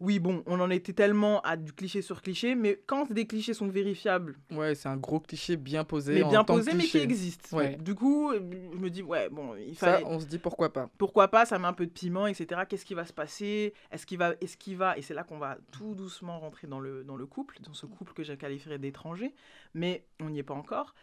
[0.00, 3.54] Oui, bon, on en était tellement à du cliché sur cliché, mais quand des clichés
[3.54, 6.14] sont vérifiables, Ouais, c'est un gros cliché bien posé.
[6.14, 7.56] mais en bien posés, mais qui existent.
[7.56, 7.76] Ouais.
[7.76, 10.04] Du coup, je me dis, ouais, bon, il Ça, fallait.
[10.06, 10.88] on se dit pourquoi pas.
[10.98, 12.62] Pourquoi pas, ça met un peu de piment, etc.
[12.68, 13.74] Qu'est-ce qui va se passer?
[13.90, 16.80] Est-ce qu'il va, est-ce qu'il va Et c'est là qu'on va tout doucement rentrer dans
[16.80, 19.34] le, dans le couple, dans ce couple que j'ai qualifié d'étranger,
[19.74, 20.94] mais on n'y est pas encore.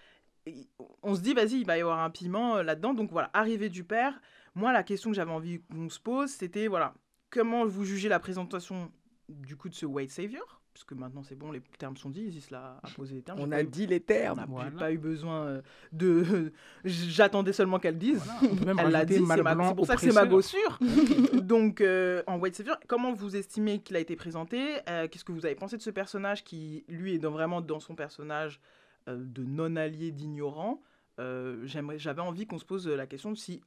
[0.47, 0.67] Et
[1.01, 2.93] on se dit, vas-y, il va y avoir un piment euh, là-dedans.
[2.93, 4.21] Donc voilà, arrivée du père.
[4.53, 6.93] Moi, la question que j'avais envie qu'on se pose, c'était, voilà,
[7.35, 8.91] comment vous jugez la présentation
[9.29, 10.61] du coup de ce White Savior?
[10.73, 13.39] Parce que maintenant, c'est bon, les termes sont dits, Isis l'a a posé les termes.
[13.39, 14.37] On a eu- dit les on termes.
[14.39, 14.69] n'a Voilà.
[14.71, 15.61] j'ai pas eu besoin euh,
[15.93, 16.51] de.
[16.83, 18.21] J'attendais seulement qu'elle dise.
[18.41, 20.77] On même Elle l'a dit, mal c'est ma- pour ça que c'est ma gossure.
[21.33, 24.79] Donc, euh, en White Savior, comment vous estimez qu'il a été présenté?
[24.89, 27.79] Euh, Qu'est-ce que vous avez pensé de ce personnage qui, lui, est dans- vraiment dans
[27.79, 28.59] son personnage
[29.07, 30.81] euh, de non-allié, d'ignorant?
[31.21, 33.61] Euh, j'aimerais- J'avais envie qu'on se pose la question de si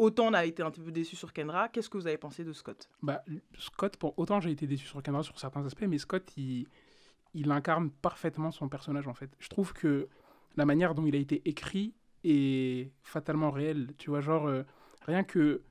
[0.00, 2.44] autant on a été un petit peu déçu sur Kendra, qu'est-ce que vous avez pensé
[2.44, 2.88] de Scott?
[3.02, 3.22] Bah,
[3.58, 6.66] Scott, pour autant j'ai été déçu sur Kendra sur certains aspects, mais Scott, il,
[7.34, 9.30] il incarne parfaitement son personnage en fait.
[9.38, 10.08] Je trouve que
[10.56, 13.88] la manière dont il a été écrit est fatalement réelle.
[13.98, 14.62] Tu vois, genre, euh,
[15.06, 15.62] rien que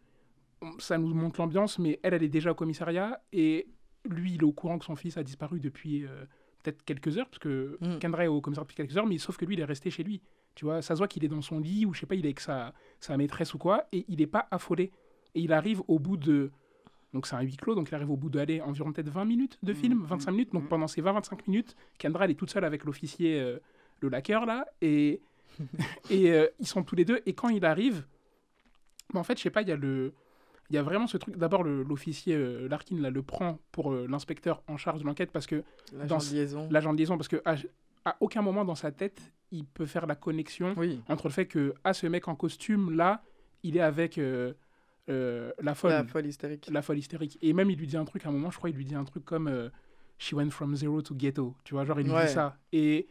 [0.77, 3.67] ça nous montre l'ambiance, mais elle, elle est déjà au commissariat et
[4.05, 6.25] lui, il est au courant que son fils a disparu depuis euh,
[6.63, 7.99] peut-être quelques heures, parce que Mm.
[7.99, 10.03] Kendra est au commissariat depuis quelques heures, mais sauf que lui, il est resté chez
[10.03, 10.21] lui.
[10.55, 12.25] Tu vois, ça se voit qu'il est dans son lit ou je sais pas, il
[12.25, 14.91] est avec sa, sa maîtresse ou quoi, et il n'est pas affolé.
[15.35, 16.51] Et il arrive au bout de.
[17.13, 19.57] Donc c'est un huis clos, donc il arrive au bout d'aller environ peut-être 20 minutes
[19.63, 20.05] de film, Mhm.
[20.05, 20.53] 25 minutes.
[20.53, 20.69] Donc Mhm.
[20.69, 23.57] pendant ces 20-25 minutes, Kendra, elle est toute seule avec l'officier, euh,
[24.01, 25.21] le laqueur là, et,
[26.09, 27.21] et euh, ils sont tous les deux.
[27.25, 28.05] Et quand il arrive,
[29.13, 30.13] bah, en fait, je sais pas, il y a le.
[30.71, 31.35] Il y a vraiment ce truc.
[31.35, 35.63] D'abord, l'officier euh, Larkin là, le prend pour l'inspecteur en charge de l'enquête parce que
[35.93, 36.67] L'agent de liaison.
[36.69, 37.41] l'agent de liaison, parce que
[38.10, 41.45] à, aucun moment dans sa tête, il peut faire la connexion Oui, entre le fait
[41.48, 43.24] que ah ce mec en costume là,
[43.63, 44.54] il est avec euh,
[45.10, 46.67] euh, la folle, la folle hystérique.
[46.72, 47.38] la folle hystérique.
[47.41, 48.95] Et même il lui dit un truc à un moment, je crois, il lui dit
[48.95, 49.69] un truc comme euh,
[50.17, 51.56] She went from zero to ghetto.
[51.63, 52.28] Tu vois, genre il lui Ouais.
[52.28, 52.58] dit ça.
[52.72, 53.08] Et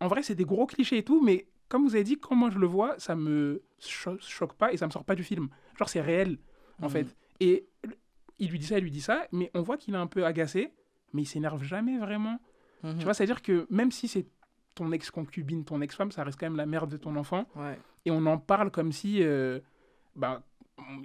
[0.00, 2.50] en vrai, c'est des gros clichés et tout, mais comme vous avez dit, quand moi
[2.50, 5.48] je le vois, ça me cho- choque pas et ça me sort pas du film.
[5.78, 6.38] Genre c'est réel
[6.80, 6.90] en Mhm.
[6.90, 7.16] fait.
[7.40, 7.66] Et
[8.38, 10.24] il lui dit ça, il lui dit ça, mais on voit qu'il est un peu
[10.24, 10.72] agacé,
[11.12, 12.38] mais il s'énerve jamais vraiment.
[12.82, 12.98] Mhm.
[12.98, 14.26] Tu vois, c'est-à-dire que même si c'est
[14.74, 17.46] ton ex-concubine, ton ex-femme, ça reste quand même la mère de ton enfant.
[17.56, 17.78] Ouais.
[18.04, 19.22] Et on en parle comme si.
[19.22, 19.60] euh,
[20.16, 20.42] bah,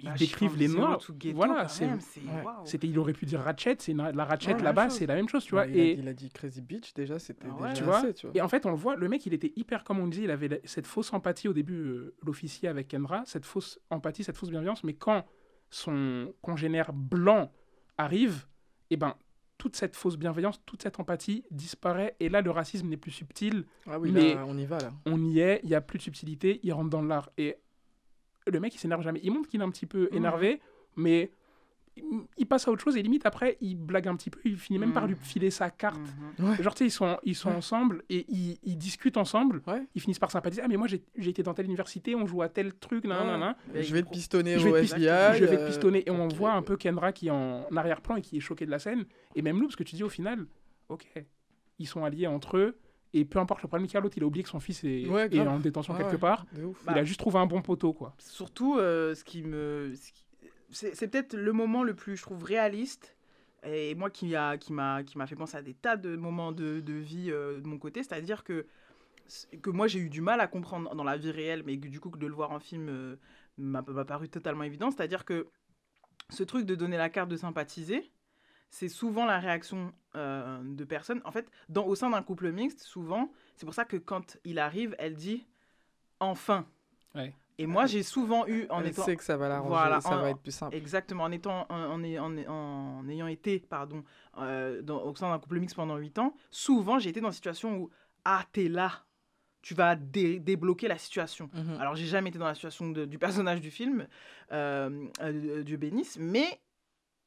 [0.00, 0.98] ils Bah, décrivent les noirs.
[1.34, 1.86] Voilà, c'est.
[1.86, 2.42] même, c'est- ouais.
[2.42, 2.64] waouh.
[2.64, 5.44] C'était, il aurait pu dire Ratchet, c'est la Ratchet Ouais, là-bas, c'est la même chose,
[5.44, 5.66] tu vois.
[5.66, 7.68] Il, a, et, il a dit Crazy Beach, déjà, c'était Ah ouais.
[7.70, 8.36] déjà Tu vois assez, tu vois.
[8.36, 10.30] et en fait, on le voit, le mec, il était hyper, comme on disait, il
[10.30, 14.48] avait cette fausse empathie au début, euh, l'officier avec Kendra, cette fausse empathie, cette fausse
[14.50, 15.26] bienveillance, mais quand
[15.68, 17.52] son congénère blanc
[17.98, 18.46] arrive,
[18.90, 19.14] et ben
[19.58, 23.64] toute cette fausse bienveillance, toute cette empathie disparaît, et là, le racisme n'est plus subtil,
[23.86, 24.92] Ah oui, mais- là, on y va, là.
[25.06, 27.30] on y est, il y a plus de subtilité, il rentre dans l'art.
[27.38, 27.56] Et
[28.46, 29.20] le mec, il s'énerve jamais.
[29.22, 30.16] Il montre qu'il est un petit peu Mhm.
[30.18, 30.60] énervé,
[30.96, 31.30] mais
[32.38, 34.38] il- passe à autre chose et limite après, il blague un petit peu.
[34.44, 35.20] Il finit même par lui Mhm.
[35.20, 36.00] filer sa carte.
[36.38, 36.50] Mhm.
[36.50, 36.62] Ouais.
[36.62, 37.56] Genre, tu sais, ils sont, ils sont Ouais.
[37.56, 39.62] ensemble et ils, ils discutent ensemble.
[39.66, 39.82] Ouais.
[39.94, 40.62] Ils finissent par sympathiser.
[40.64, 43.26] Ah, mais moi, j'ai j'ai été dans telle université, on joue à tel truc, nan,
[43.26, 43.54] nan, nan.
[43.74, 45.38] Je vais te pistonner Je au vais te FBI.
[45.38, 46.02] je vais te euh, pistonner.
[46.06, 48.70] Et on voit un peu Kendra qui est en arrière-plan et qui est choqué de
[48.70, 49.04] la scène.
[49.34, 50.46] Et même nous, parce que tu dis au final,
[50.88, 51.04] ok,
[51.78, 52.78] ils sont alliés entre eux.
[53.12, 55.06] Et peu importe le problème qu'il a, l'autre, il a oublié que son fils est,
[55.06, 55.48] Ouais, est grave.
[55.48, 56.18] en détention quelque ouais.
[56.18, 56.44] part.
[56.84, 58.14] Bah, il a juste trouvé un bon poteau, quoi.
[58.18, 59.92] Surtout, euh, ce qui me.
[59.94, 60.25] ce qui-
[60.70, 63.16] C'est peut-être le moment le plus, je trouve, réaliste.
[63.64, 64.72] Et moi, qui m'a qui
[65.06, 68.02] qui fait penser à des tas de moments de, de vie euh, de mon côté.
[68.02, 68.66] C'est-à-dire que,
[69.62, 72.10] que moi, j'ai eu du mal à comprendre dans la vie réelle, mais du coup,
[72.10, 73.16] de le voir en film euh,
[73.58, 74.90] m'a paru totalement évident.
[74.90, 75.48] C'est-à-dire que
[76.30, 78.10] ce truc de donner la carte de sympathiser,
[78.70, 81.20] c'est souvent la réaction euh, de personnes.
[81.24, 84.58] En fait, dans, au sein d'un couple mixte, souvent, c'est pour ça que quand il
[84.58, 85.46] arrive, elle dit
[86.20, 86.66] enfin.
[87.58, 89.04] Et moi, j'ai souvent eu, en Elle étant.
[89.04, 90.76] sait que ça va l'arranger, Voilà, ça en- va être plus simple.
[90.76, 94.04] Exactement, en, étant, en, en en- ayant été pardon,
[94.38, 97.32] euh, dans, au sein d'un couple mixte pendant 8 ans, souvent j'ai été dans une
[97.34, 97.90] situation où
[98.24, 99.04] Ah, t'es là,
[99.62, 101.48] tu vas dé- débloquer la situation.
[101.54, 101.78] Mhm.
[101.80, 104.06] Alors, j'ai jamais été dans la situation de- du personnage du film,
[104.52, 106.60] euh, euh, Dieu bénisse, mais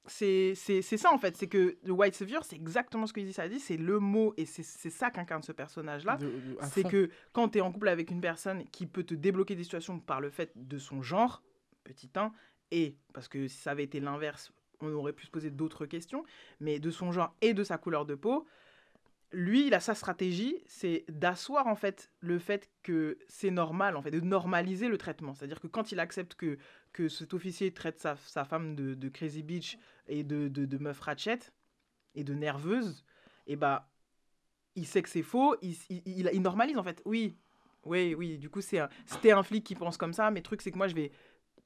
[0.09, 3.47] c'est ça en fait, c'est que The White Savior, c'est exactement ce que Izzy a
[3.47, 6.17] dit, c'est le mot et c'est ça qu'incarne ce personnage-là.
[6.71, 9.63] C'est que quand tu es en couple avec une personne qui peut te débloquer des
[9.63, 11.41] situations par le fait de son genre,
[11.83, 12.31] petit 1,
[12.71, 16.23] et parce que si ça avait été l'inverse, on aurait pu se poser d'autres questions,
[16.59, 18.45] mais de son genre et de sa couleur de peau,
[19.31, 24.01] lui, il a sa stratégie, c'est d'asseoir en fait le fait que c'est normal, en
[24.01, 25.35] fait, de normaliser le traitement.
[25.35, 26.57] C'est-à-dire que quand il accepte que,
[26.93, 29.77] que cet officier traite sa, sa femme de, de crazy bitch
[30.09, 31.39] et de, de, de meuf ratchet
[32.15, 33.05] et de nerveuse,
[33.47, 33.89] et bah,
[34.75, 37.01] il sait que c'est faux, il, il, il- il normalise en fait.
[37.05, 37.37] Oui,
[37.85, 40.61] oui, oui, du coup, c'est c'était un flic qui pense comme ça, mais le truc,
[40.61, 41.11] c'est que moi, je vais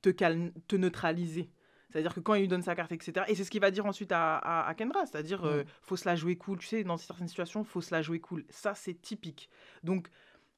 [0.02, 1.50] te, calme, te neutraliser.
[1.90, 3.26] C'est-à-dire que quand il lui donne sa carte, etc.
[3.30, 5.68] Et c'est ce qu'il va dire ensuite à, à, à Kendra, c'est-à-dire euh, Mm.
[5.84, 6.58] faut se la jouer cool.
[6.60, 8.46] Tu sais, dans certaines situations, faut se la jouer cool.
[8.50, 9.50] Ça, c'est typique.
[9.84, 10.08] Donc,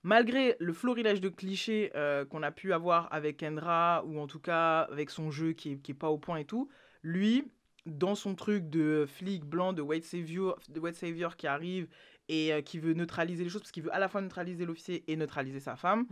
[0.04, 4.40] malgré le florilège de clichés euh, qu'on a pu avoir avec Kendra, ou en tout
[4.40, 6.70] cas avec son jeu qui est, qui est pas au point et tout,
[7.04, 7.44] lui,
[7.86, 11.88] dans son truc de flic blanc, de white savior, de white savior qui arrive
[12.30, 15.04] et euh, qui veut neutraliser les choses, parce qu'il veut à la fois neutraliser l'officier
[15.08, 16.06] et neutraliser sa femme.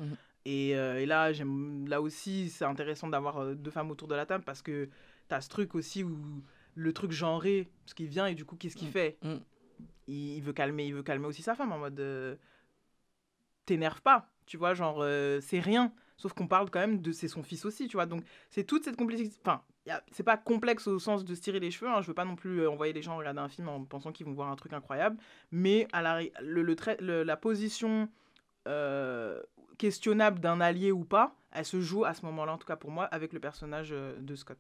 [0.46, 4.16] Et, euh, et là, j'aime, là aussi, c'est intéressant d'avoir euh, deux femmes autour de
[4.16, 4.90] la table parce que
[5.30, 6.44] tu as ce truc aussi où
[6.76, 8.92] le truc genré, parce qu'il vient et du coup, qu'est-ce qu'il Mm.
[8.92, 9.18] fait?
[9.24, 9.36] Mm.
[10.08, 12.36] il, il veut calmer, il veut calmer aussi sa femme en mode euh,
[13.66, 15.94] t'énerve pas, tu vois, genre euh, c'est rien.
[16.18, 18.06] Sauf qu'on parle quand même de c'est son fils aussi, tu vois.
[18.06, 19.36] Donc c'est toute cette complexité.
[19.44, 19.62] Enfin,
[20.12, 21.90] c'est pas complexe au sens de se tirer les cheveux.
[21.92, 22.02] hein.
[22.02, 24.26] Je veux pas non plus euh, envoyer les gens regarder un film en pensant qu'ils
[24.26, 25.18] vont voir un truc incroyable.
[25.52, 28.08] Mais à la, le, la position
[28.68, 29.42] euh,
[29.78, 32.92] questionnable d'un allié ou pas, elle se joue à ce moment-là, en tout cas pour
[32.92, 34.60] moi, avec le personnage euh, de Scott.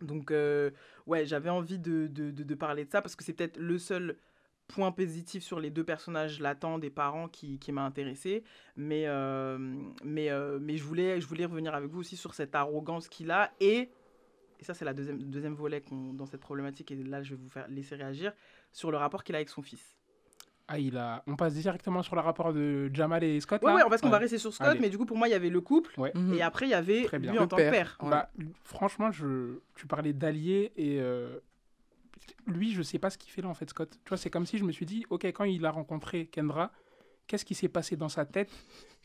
[0.00, 0.32] Donc,
[1.06, 4.16] ouais, j'avais envie de- de parler de ça parce que c'est peut-être le seul
[4.70, 8.44] point positif sur les deux personnages latents des parents qui, qui m'a intéressé.
[8.76, 9.58] Mais, euh,
[10.04, 13.30] mais, euh, mais je, voulais, je voulais revenir avec vous aussi sur cette arrogance qu'il
[13.30, 13.50] a.
[13.60, 13.90] Et,
[14.60, 16.90] et ça, c'est la deuxième, deuxième volet dans cette problématique.
[16.92, 18.32] Et là, je vais vous faire laisser réagir
[18.72, 19.96] sur le rapport qu'il a avec son fils.
[20.72, 21.24] Ah, il a...
[21.26, 23.60] On passe directement sur le rapport de Jamal et Scott.
[23.64, 24.78] Ouais, là ouais, parce qu'on va rester sur Scott, Allez.
[24.78, 25.98] mais du coup, pour moi, il y avait le couple.
[25.98, 26.12] Ouais.
[26.14, 26.34] Mhm.
[26.34, 27.72] Et après, il y avait lui Le en tant que père.
[27.72, 27.98] père.
[28.02, 28.10] Ouais.
[28.10, 28.30] Bah,
[28.62, 29.58] franchement, je...
[29.74, 31.40] tu parlais d'allié et euh,
[32.46, 33.98] lui, je sais pas ce qu'il fait là en fait, Scott.
[34.04, 36.72] Tu vois, c'est comme si je me suis dit, ok, quand il a rencontré Kendra,
[37.26, 38.50] qu'est-ce qui s'est passé dans sa tête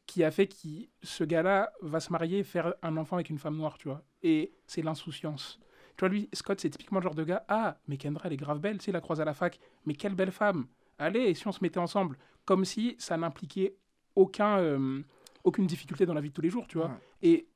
[0.07, 0.55] qui a fait que
[1.01, 4.03] ce gars-là va se marier et faire un enfant avec une femme noire, tu vois?
[4.21, 5.59] Et c'est l'insouciance.
[5.97, 8.37] Tu vois, lui, Scott, c'est typiquement le genre de gars, ah, mais Kendra, elle est
[8.37, 11.33] grave belle, tu sais, la croise à la fac, mais quelle belle femme Allez, et
[11.33, 12.17] si on se mettait ensemble?
[12.45, 13.75] Comme si ça n'impliquait
[14.15, 15.01] aucun, euh,
[15.43, 16.87] aucune difficulté dans la vie de tous les jours, tu vois?
[16.87, 16.93] Ouais.
[17.23, 17.47] et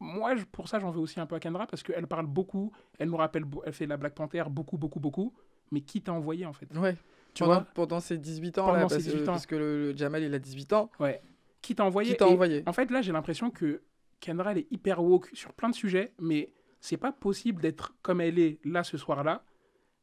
[0.00, 3.08] moi, pour ça, j'en veux aussi un peu à Kendra parce qu'elle parle beaucoup, elle
[3.10, 5.32] nous rappelle, elle fait la Black Panther beaucoup, beaucoup, beaucoup.
[5.70, 6.68] Mais qui t'a envoyé en fait?
[6.76, 6.96] Ouais.
[7.32, 7.66] Tu pendant, vois?
[7.74, 9.32] pendant ses 18 ans, Pendant là, ses parce, 18 que- ans.
[9.32, 10.90] parce que le, le Jamal, il a 18 ans.
[11.62, 12.62] Qui t'a envoyé Qui t'a envoyé?
[12.66, 13.82] En fait, là, j'ai l'impression que
[14.20, 18.20] Kendra, elle est hyper woke sur plein de sujets, mais c'est pas possible d'être comme
[18.20, 19.42] elle est là ce soir-là.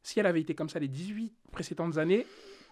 [0.02, 2.26] Si elle avait été comme ça les 18 précédentes années,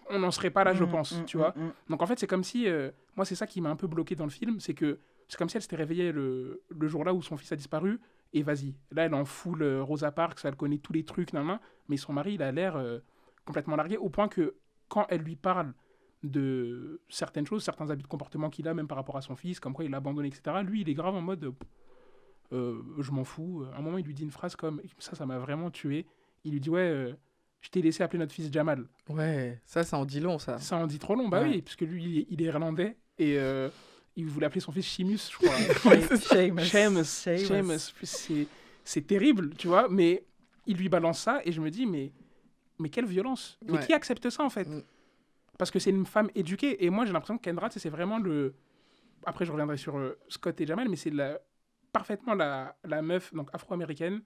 [0.09, 1.53] on n'en serait pas là, je Mm, pense, mm, tu vois?
[1.55, 1.71] mm.
[1.91, 4.15] Donc en fait, c'est comme si, euh, moi, c'est ça qui m'a un peu bloqué
[4.15, 4.99] dans le film, c'est que
[5.31, 8.01] c'est comme si elle s'était réveillée le, le jour-là où son fils a disparu,
[8.33, 8.75] et vas-y.
[8.91, 11.95] Là, elle en full euh, Rosa Parks, elle connaît tous les trucs, nan, nan, mais
[11.95, 12.99] son mari, il a l'air euh,
[13.45, 14.55] complètement largué, au point que
[14.89, 15.73] quand elle lui parle
[16.23, 19.61] de certaines choses, certains habits de comportement qu'il a, même par rapport à son fils,
[19.61, 21.53] comme quoi il l'a abandonné, etc., lui, il est grave en mode,
[22.51, 23.65] euh, je m'en fous.
[23.73, 26.05] À un moment, il lui dit une phrase comme, ça, ça m'a vraiment tué.
[26.43, 27.15] Il lui dit, ouais,
[27.61, 28.85] je t'ai laissé appeler notre fils Jamal.
[29.07, 30.57] Ouais, ça, ça en dit long, ça.
[30.57, 31.47] Ça en dit trop long, bah Ouais.
[31.49, 33.37] oui, parce que lui, il est, il est irlandais et
[34.15, 35.55] il voulait appeler son fils Chimus, je crois.
[36.17, 37.05] Seamus.
[37.05, 37.93] Seamus.
[38.83, 40.23] C'est, terrible, tu vois, mais
[40.65, 42.11] il lui balance ça et je me dis, mais,
[42.79, 43.57] mais quelle violence.
[43.67, 44.83] Mais qui accepte ça, en fait Mm.
[45.57, 48.55] Parce que c'est une femme éduquée et moi, j'ai l'impression que Kendra, c'est vraiment le.
[49.27, 51.39] Après, je reviendrai sur euh, Scott et Jamal, mais c'est la,
[51.93, 54.23] parfaitement la, la meuf donc afro-américaine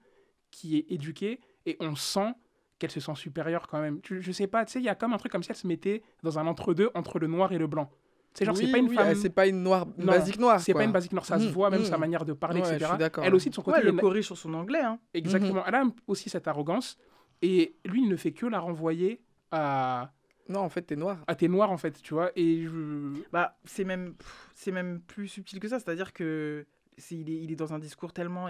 [0.50, 2.32] qui est éduquée et on sent
[2.78, 4.00] qu'elle se sent supérieure quand même.
[4.00, 5.56] Tu- je sais pas, tu sais, il y a comme un truc comme si elle
[5.56, 7.90] se mettait dans un entre-deux entre le noir et le blanc.
[8.36, 9.14] C'est genre, c'est pas une oui, femme.
[9.14, 10.60] c'est pas une noire, Non, basique noire.
[10.60, 11.84] C'est pas une basique noire, ça se Mm, voit, même mm.
[11.86, 13.08] sa manière de parler, Ouais, je etc.
[13.22, 14.80] Elle aussi, de son côté, Ouais, a le corrige sur son anglais.
[14.80, 14.98] Hein.
[15.14, 15.64] exactement.
[15.66, 16.98] Elle a aussi cette arrogance.
[17.42, 19.22] Et lui, il ne fait que la renvoyer
[19.52, 20.12] à,
[20.48, 21.18] Non, en fait, t'es noir.
[21.26, 22.30] à tes noirs, en fait, tu vois.
[22.36, 23.12] Et je...
[23.32, 24.14] Bah, c'est même,
[24.54, 25.78] c'est même plus subtil que ça.
[25.78, 26.66] C'est-à-dire que
[26.98, 28.48] c'est, il, est, il est dans un discours tellement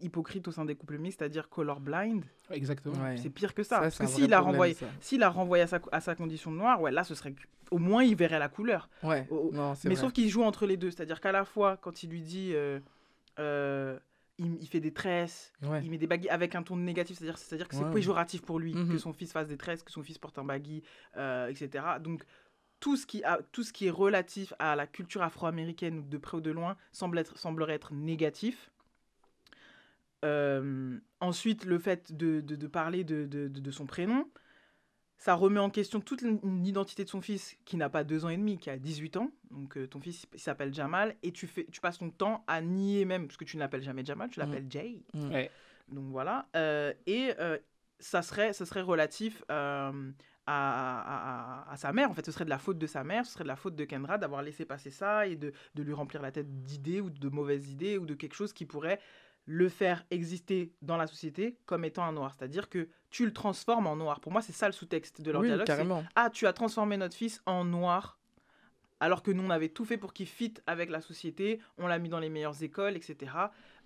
[0.00, 2.24] hypocrite au sein des couples mixtes, c'est-à-dire colorblind.
[2.50, 2.94] Exactement.
[3.02, 3.16] Ouais.
[3.16, 3.76] C'est pire que ça.
[3.76, 4.86] Ça, parce c'est que s'il a problème, renvoyé, ça.
[5.00, 7.34] s'il a renvoyé à sa, à sa condition noire, ouais, là, ce serait
[7.70, 8.88] au moins il verrait la couleur.
[9.02, 10.02] Ouais, Oh, non, c'est Mais vrai.
[10.02, 12.78] sauf qu'il joue entre les deux, c'est-à-dire qu'à la fois, quand il lui dit, euh,
[13.38, 13.98] euh,
[14.38, 15.80] il, il fait des tresses, Ouais.
[15.84, 17.92] il met des baguilles avec un ton négatif, c'est-à-dire, c'est-à-dire que c'est Ouais.
[17.92, 18.98] péjoratif pour lui que Mhm.
[18.98, 20.82] son fils fasse des tresses, que son fils porte un baggy,
[21.16, 21.84] euh, etc.
[22.00, 22.24] Donc
[22.80, 26.36] tout ce, qui a, tout ce qui est relatif à la culture afro-américaine, de près
[26.36, 28.70] ou de loin, semble être, semblerait être négatif.
[30.24, 34.28] Euh, ensuite, le fait de, de- de parler de, de- de- de son prénom,
[35.16, 38.36] ça remet en question toute l'identité de son fils qui n'a pas deux ans et
[38.36, 39.30] demi, qui a 18 ans.
[39.50, 42.60] Donc euh, ton fils il s'appelle Jamal et tu, fais, tu passes ton temps à
[42.60, 45.02] nier même, parce que tu ne l'appelles jamais Jamal, tu l'appelles Jay.
[45.14, 45.30] Mm.
[45.32, 45.50] Ouais.
[45.88, 46.46] Donc voilà.
[46.56, 47.58] Euh, et euh,
[48.00, 50.10] ça, serait, ça serait relatif euh,
[50.46, 52.10] à, à- à- à sa mère.
[52.10, 53.76] En fait, ce serait de la faute de sa mère, ce serait de la faute
[53.76, 57.08] de Kendra d'avoir laissé passer ça et de, de lui remplir la tête d'idées ou
[57.08, 58.98] de mauvaises idées ou de quelque chose qui pourrait
[59.46, 62.34] le faire exister dans la société comme étant un noir.
[62.36, 64.20] C'est-à-dire que tu le transformes en noir.
[64.20, 65.66] Pour moi, c'est ça le sous-texte de leur Oui, dialogue.
[65.66, 66.04] carrément.
[66.14, 68.18] Ah, tu as transformé notre fils en noir.
[69.00, 71.60] Alors que nous, on avait tout fait pour qu'il fitte avec la société.
[71.76, 73.32] On l'a mis dans les meilleures écoles, etc.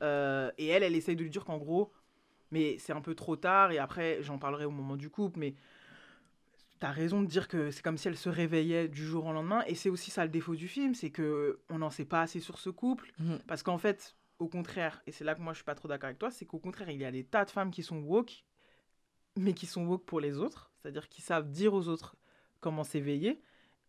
[0.02, 1.92] Euh, et elle, elle essaye de lui dire qu'en gros,
[2.52, 3.72] mais c'est un peu trop tard.
[3.72, 5.40] Et après, j'en parlerai au moment du couple.
[5.40, 5.54] Mais
[6.78, 9.64] t'as raison de dire que c'est comme si elle se réveillait du jour au lendemain.
[9.66, 12.38] Et c'est aussi ça le défaut du film, c'est que on n'en sait pas assez
[12.38, 13.10] sur ce couple.
[13.18, 13.40] Mhm.
[13.48, 16.06] Parce qu'en fait, au contraire, et c'est là que moi je suis pas trop d'accord
[16.06, 18.44] avec toi, c'est qu'au contraire, il y a des tas de femmes qui sont woke,
[19.36, 22.16] mais qui sont woke pour les autres, c'est-à-dire qui savent dire aux autres
[22.60, 23.40] comment s'éveiller,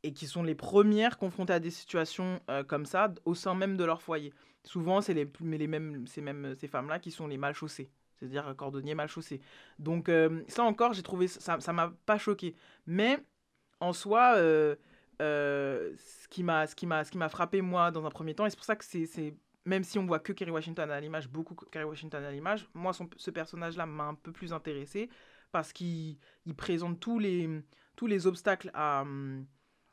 [0.03, 3.77] et qui sont les premières confrontées à des situations euh, comme ça au sein même
[3.77, 4.33] de leur foyer.
[4.63, 5.25] Souvent, c'est les,
[5.67, 9.41] mêmes, ces, femmes-là qui sont les mal chaussées, c'est-à-dire euh, cordonniers mal chaussés.
[9.77, 12.55] Donc euh, ça encore, j'ai trouvé ça, ça m'a pas choqué,
[12.87, 13.17] mais
[13.79, 14.35] en soi.
[15.19, 18.65] ce qui m'a ce qui m'a frappé moi dans un premier temps et c'est pour
[18.65, 19.05] ça que c'est-
[19.69, 22.91] même si on voit que Kerry Washington à l'image beaucoup Kerry Washington à l'image moi
[23.17, 25.09] ce personnage là m'a un peu plus intéressé
[25.51, 27.47] parce qu'il il présente tous les
[27.95, 29.05] tous les obstacles à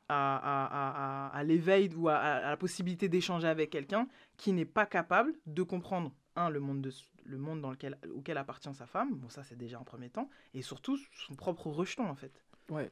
[0.09, 6.13] à, l'éveil ou à, la possibilité d'échanger avec quelqu'un qui n'est pas capable de comprendre
[6.37, 6.91] un le monde de
[7.25, 9.17] le monde dans lequel auquel appartient sa femme.
[9.17, 10.31] Bon ça c'est déjà en premier temps.
[10.55, 12.45] Et surtout son propre rejeton en fait.
[12.71, 12.91] Ouais.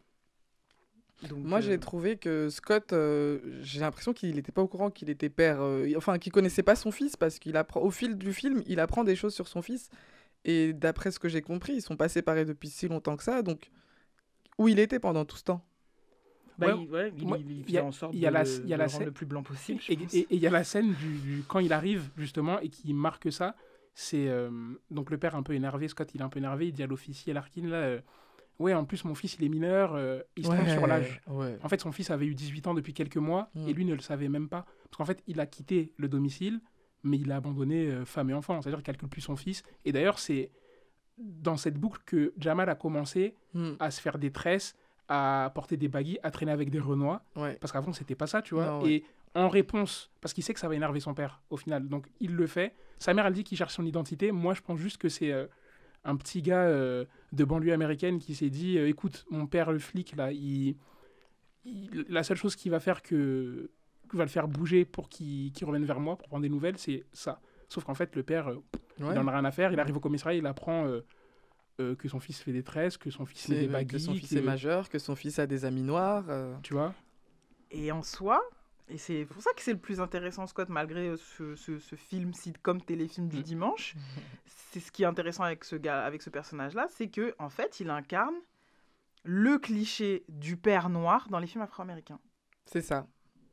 [1.23, 4.91] Donc, Moi, euh, j'ai trouvé que Scott, euh, j'ai l'impression qu'il n'était pas au courant
[4.91, 8.17] qu'il était père, euh, enfin, qu'il connaissait pas son fils parce qu'il apprend au fil
[8.19, 9.89] du film, il apprend des choses sur son fils.
[10.45, 13.43] Et d'après ce que j'ai compris, ils sont pas séparés depuis si longtemps que ça,
[13.43, 13.71] donc
[14.59, 15.65] où il était pendant tout ce temps?
[16.59, 18.45] Bah, Ouais, il, ouais, il, fait y a- en sorte y a de, la- y
[18.45, 19.81] a de la le rendre scène- le plus blanc possible.
[19.81, 22.93] je Et il y a la scène du, du- quand il arrive justement et qui
[22.93, 23.57] marque ça.
[23.95, 24.51] C'est euh,
[24.91, 26.87] donc le père un peu énervé, Scott il est un peu énervé, il dit à
[26.89, 28.01] l'officier Larkin là, euh,
[28.59, 31.21] ouais en plus mon fils il est mineur, euh, il se trompe sur l'âge.
[31.27, 31.59] Ouais.
[31.63, 34.01] En fait son fils avait eu 18 ans depuis quelques mois et lui ne le
[34.01, 36.61] savait même pas parce qu'en fait il a quitté le domicile
[37.03, 39.63] mais il a abandonné euh, femme et enfant, c'est-à-dire qu'il calcule plus son fils.
[39.85, 40.51] Et d'ailleurs c'est
[41.19, 44.75] dans cette boucle que Jamal a commencé Hmm, à se faire des tresses,
[45.09, 47.23] à porter des baguilles, à traîner avec des renois.
[47.37, 47.57] ouais.
[47.61, 48.67] Parce qu'avant, c'était pas ça, tu vois.
[48.67, 48.87] Non.
[48.87, 49.05] Et
[49.37, 51.89] en réponse, parce qu'il sait que ça va énerver son père, au final.
[51.89, 52.75] Donc, il le fait.
[52.99, 54.33] Sa mère, elle dit qu'il cherche son identité.
[54.33, 55.47] Moi, je pense juste que c'est euh,
[56.05, 56.65] un petit gars
[57.35, 60.77] de banlieue américaine qui s'est dit euh, écoute, mon père, le flic, là, il,
[61.65, 63.71] il- la seule chose qui va faire que.
[64.11, 67.05] qui va le faire bouger pour qu'il revienne vers moi, pour prendre des nouvelles, c'est
[67.13, 67.41] ça.
[67.69, 68.63] Sauf qu'en fait, le père, euh,
[68.99, 69.19] il Ouais.
[69.19, 69.73] en a rien à faire.
[69.73, 70.87] Il arrive au commissariat, il apprend.
[70.87, 71.01] euh,
[71.81, 74.39] euh, que son fils fait des tresses, que son fils des que son fils que-
[74.39, 76.25] est majeur, que son fils a des amis noirs.
[76.29, 76.95] euh, tu vois?
[77.73, 78.41] Et en soi,
[78.89, 81.97] et c'est pour ça que c'est le plus intéressant, Scott, malgré euh, ce, ce, ce
[81.97, 83.43] film sitcom téléfilm du Mm.
[83.43, 83.95] dimanche,
[84.47, 87.81] c'est ce qui est intéressant avec ce gars, avec ce personnage-là, c'est que en fait,
[87.81, 88.35] il incarne
[89.25, 92.21] le cliché du père noir dans les films afro-américains.
[92.67, 93.07] C'est ça.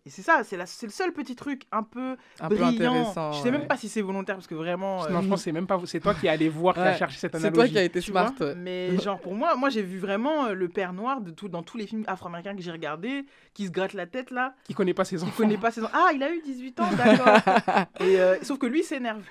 [0.04, 2.92] Et c'est ça, c'est la- c'est le seul petit truc un peu Un peu brillant.
[2.96, 3.34] intéressant.
[3.34, 3.52] Je sais ouais.
[3.52, 5.06] même pas si c'est volontaire parce que vraiment.
[5.06, 5.80] euh, Non, je pense que c'est même pas.
[5.86, 7.56] C'est toi qui es allé voir, qui a cherché cette C'est analogie.
[7.56, 8.34] toi qui as été tu smart.
[8.36, 8.48] vois.
[8.48, 8.56] ouais.
[8.56, 11.62] Mais genre pour moi, moi j'ai vu vraiment euh, le père noir de tout, dans
[11.62, 14.96] tous les films afro-américains que j'ai regardés, qui se gratte la tête là, Qui connaît
[14.96, 15.38] pas ses qui enfants.
[15.38, 15.94] connaît pas ses enfants.
[15.94, 17.38] Ah, il a eu 18 ans, d'accord.
[18.00, 19.22] et euh, sauf que lui il s'énerve.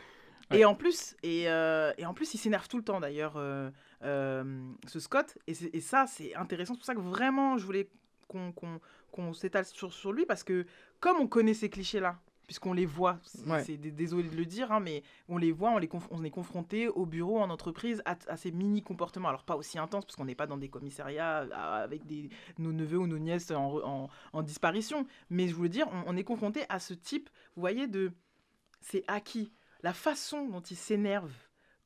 [0.53, 0.61] Ouais.
[0.61, 3.71] Et en plus, et, euh, et en plus, il s'énerve tout le temps d'ailleurs, euh,
[4.05, 4.45] euh,
[4.87, 5.37] ce Scott.
[5.49, 6.75] Et, c'est- et ça, c'est intéressant.
[6.75, 7.89] C'est pour ça que vraiment, je voulais
[8.31, 10.67] qu'on s'étale sur, sur lui parce que
[11.01, 13.77] comme on connaît ces clichés-là, puisqu'on les voit, c'est Ouais.
[13.77, 17.07] désolé de le dire, hein, mais on les voit, on, les on est confronté au
[17.07, 19.29] bureau, en entreprise, à, à ces mini comportements.
[19.29, 21.47] Alors pas aussi intenses parce qu'on n'est pas dans des commissariats
[21.83, 25.69] avec des, nos neveux ou nos nièces en, re- en- en disparition, mais je voulais
[25.69, 28.11] dire, on, on est confronté à ce type, vous voyez, de
[28.81, 29.53] c'est acquis.
[29.83, 31.33] La façon dont il s'énerve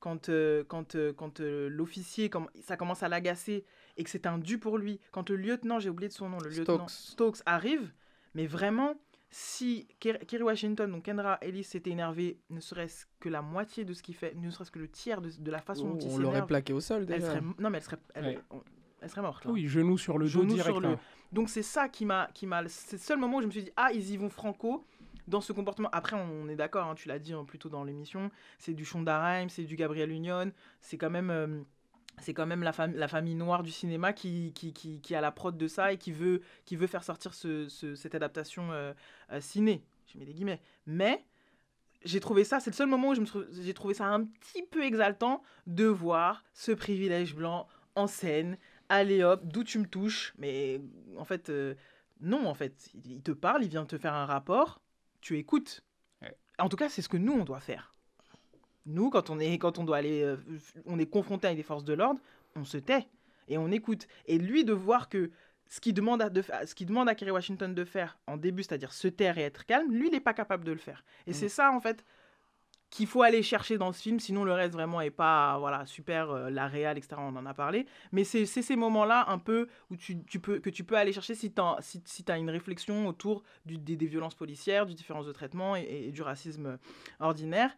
[0.00, 2.30] quand, euh, quand, euh, quand euh, l'officier,
[2.62, 3.64] ça commence à l'agacer
[3.96, 5.00] et que c'est un dû pour lui.
[5.12, 7.38] Quand le lieutenant, j'ai oublié de son nom, le lieutenant Stokes.
[7.46, 7.92] Arrive,
[8.34, 8.94] mais vraiment,
[9.30, 13.92] si Ker- Kerry Washington, donc Kendra Ellis, s'était énervée, ne serait-ce que la moitié de
[13.94, 16.18] ce qu'il fait, ne serait-ce que le tiers de, de la façon dont il on
[16.18, 17.26] l'aurait s'énerve, plaqué au sol elle déjà.
[17.32, 18.38] serait, non mais elle serait, elle, Ouais.
[18.50, 18.62] on-
[19.00, 19.44] elle serait morte.
[19.44, 19.50] là.
[19.50, 20.66] Oui, genou sur le dos Genou direct.
[20.70, 20.98] sur le- là.
[21.32, 23.62] Donc c'est ça qui m'a, qui m'a, c'est le seul moment où je me suis
[23.64, 24.84] dit ah ils y vont franco
[25.26, 25.88] dans ce comportement.
[25.92, 28.84] Après on est d'accord, hein, tu l'as dit hein, plus tôt dans l'émission, c'est du
[28.84, 31.60] Shonda Rhimes, c'est du Gabriel Union, c'est quand même, euh,
[32.20, 35.20] c'est quand même la, fam- la famille noire du cinéma qui, qui, qui, qui a
[35.20, 38.72] la prod de ça et qui veut, qui veut faire sortir ce, ce- cette adaptation
[38.72, 38.92] euh,
[39.32, 39.84] euh, ciné.
[40.06, 41.24] Je mets des guillemets, mais
[42.04, 43.14] j'ai trouvé ça, c'est le seul moment où
[43.50, 48.58] j'ai trouvé ça un petit peu exaltant de voir ce privilège blanc en scène.
[48.90, 50.34] Allez hop, d'où tu me touches.
[50.38, 50.80] Mais
[51.16, 51.74] en fait, euh,
[52.20, 54.82] non, en fait, il il te parle, il vient te faire un rapport,
[55.22, 55.82] tu écoutes.
[56.58, 57.93] En tout cas, c'est ce que nous, on doit faire.
[58.86, 60.36] Nous, quand on est, quand on doit aller, euh,
[60.86, 62.20] on est confronté avec des forces de l'ordre,
[62.56, 63.06] on se tait
[63.48, 64.06] et on écoute.
[64.26, 65.30] Et lui, de voir que
[65.68, 68.62] ce qu'il demande à, de ce qu'il demande à Kerry Washington de faire en début,
[68.62, 71.04] c'est-à-dire se taire et être calme, lui, il n'est pas capable de le faire.
[71.26, 71.34] Et Mm.
[71.34, 72.04] c'est ça, en fait,
[72.90, 76.30] qu'il faut aller chercher dans ce film, sinon le reste vraiment est pas voilà super,
[76.30, 77.16] euh, la réal, etc.
[77.18, 80.60] On en a parlé, mais c'est c'est ces moments-là un peu où tu, tu peux
[80.60, 83.96] que tu peux aller chercher si tu si, si as une réflexion autour du, des,
[83.96, 86.78] des violences policières, du différence de traitement et, et du racisme
[87.18, 87.76] ordinaire.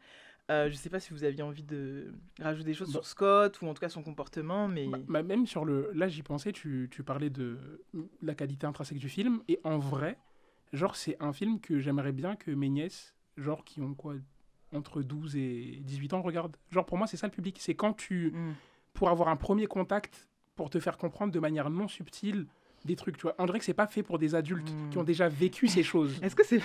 [0.50, 3.66] Euh, je sais pas si vous aviez envie de rajouter des choses sur Scott ou
[3.66, 5.90] en tout cas son comportement, mais Bah, bah, même sur le.
[5.92, 7.84] Là, j'y pensais, tu, tu parlais de
[8.22, 9.42] la qualité intrinsèque du film.
[9.48, 10.18] Et en vrai,
[10.72, 14.14] genre, c'est un film que j'aimerais bien que mes nièces, genre, qui ont quoi
[14.72, 16.56] entre 12 et 18 ans, regardent.
[16.70, 17.56] Genre, pour moi, c'est ça le public.
[17.60, 18.30] C'est quand tu.
[18.32, 18.54] Mm.
[18.92, 22.46] Pour avoir un premier contact, pour te faire comprendre de manière non subtile
[22.86, 23.34] des trucs, tu vois.
[23.38, 24.90] On dirait que c'est pas fait pour des adultes Mm.
[24.90, 26.18] qui ont déjà vécu ces choses.
[26.22, 26.60] Est-ce que c'est.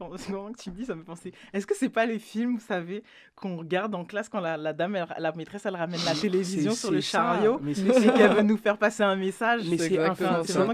[0.00, 1.32] Au moment que tu me dis, ça me fait penser.
[1.52, 3.02] Est-ce que c'est pas les films, vous savez,
[3.34, 6.72] qu'on regarde en classe quand la, la dame, elle- la maîtresse, elle ramène la télévision
[6.72, 9.62] C'est- sur le ça, chariot mais et c'est qu'elle veut nous faire passer un message
[9.68, 9.94] Mais C'est que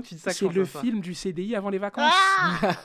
[0.01, 2.12] tu dis ça je C'est pense le film du CDI avant les vacances.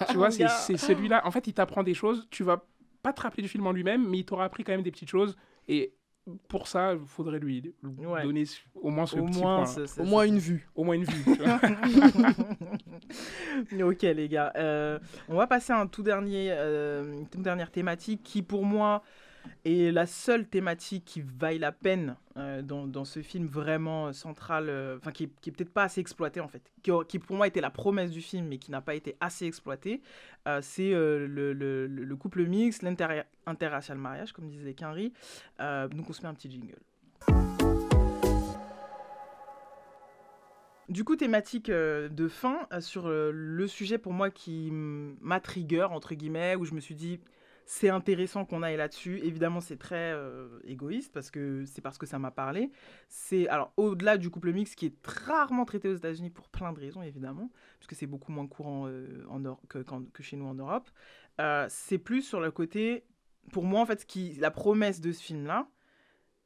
[0.10, 0.50] tu vois, c'est gars.
[0.50, 1.22] c'est celui-là.
[1.26, 2.28] En fait, il t'apprend des choses.
[2.32, 2.64] Tu vas
[3.02, 5.10] pas te rappeler du film en lui-même, mais il t'aura appris quand même des petites
[5.10, 5.36] choses.
[5.68, 5.94] Et
[6.48, 8.24] pour ça, il faudrait lui Ouais.
[8.24, 8.44] donner
[8.76, 9.66] au moins ce Au petit moins, point.
[9.66, 10.68] ce- ce- Au moins une vue.
[10.76, 11.24] Au moins une vue.
[11.36, 11.60] tu vois.
[13.88, 15.00] ok les gars, Euh,
[15.30, 19.04] on va passer à un tout dernier, euh, une toute dernière thématique qui pour moi
[19.66, 24.98] est la seule thématique qui vaille la peine euh, dans, ce film vraiment central, euh,
[24.98, 26.62] enfin qui, qui est peut-être pas assez exploité en fait,
[27.08, 30.02] qui, pour moi était la promesse du film mais qui n'a pas été assez exploité,
[30.48, 34.76] Euh, c'est le, le- le- le couple mixte, l'inter- interracial mariage comme disait.
[35.60, 36.78] Euh, donc on se met un petit jingle.
[40.90, 46.56] Du coup, thématique de fin sur le sujet pour moi qui m'a trigger, entre guillemets,
[46.56, 47.20] où je me suis dit
[47.70, 49.20] c'est intéressant qu'on aille là-dessus.
[49.24, 52.72] Évidemment, c'est très euh, égoïste parce que c'est parce que ça m'a parlé.
[53.10, 56.80] C'est alors au-delà du couple mixte qui est rarement traité aux États-Unis pour plein de
[56.80, 60.90] raisons, évidemment, puisque c'est beaucoup moins courant euh, en que, chez nous en Europe.
[61.42, 63.04] Euh, c'est plus sur le côté,
[63.52, 65.68] pour moi, en fait, qui, la promesse de ce film-là,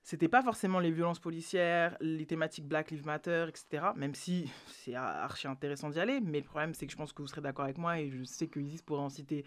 [0.03, 3.91] c'était pas forcément les violences policières, les thématiques Black Lives Matter, etc.
[3.95, 7.21] Même si c'est archi intéressant d'y aller, mais le problème c'est que je pense que
[7.21, 9.45] vous serez d'accord avec moi et je sais que Isis pourrait en citer,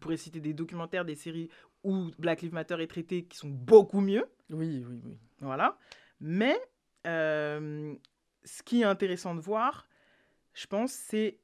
[0.00, 1.48] pourrait citer des documentaires, des séries
[1.82, 4.26] où Black Lives Matter est traité qui sont beaucoup mieux.
[4.50, 5.18] Oui, oui, oui.
[5.40, 5.78] Voilà.
[6.20, 6.58] Mais
[7.06, 7.94] euh,
[8.44, 9.86] ce qui est intéressant de voir,
[10.54, 11.38] je pense, c'est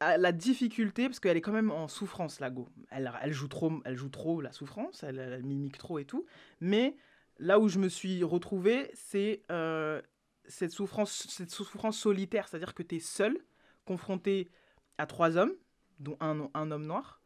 [0.00, 2.68] à la difficulté, parce qu'elle est quand même en souffrance, la Go.
[2.90, 6.26] Elle, elle, joue trop, elle joue trop la souffrance, elle, elle mimique trop et tout.
[6.60, 6.96] Mais
[7.38, 10.02] là où je me suis retrouvée, c'est euh,
[10.46, 13.38] cette, souffrance, cette souffrance solitaire, c'est-à-dire que tu es seul,
[13.86, 14.50] confronté
[14.98, 15.54] à trois hommes,
[15.98, 17.22] dont un, un homme noir,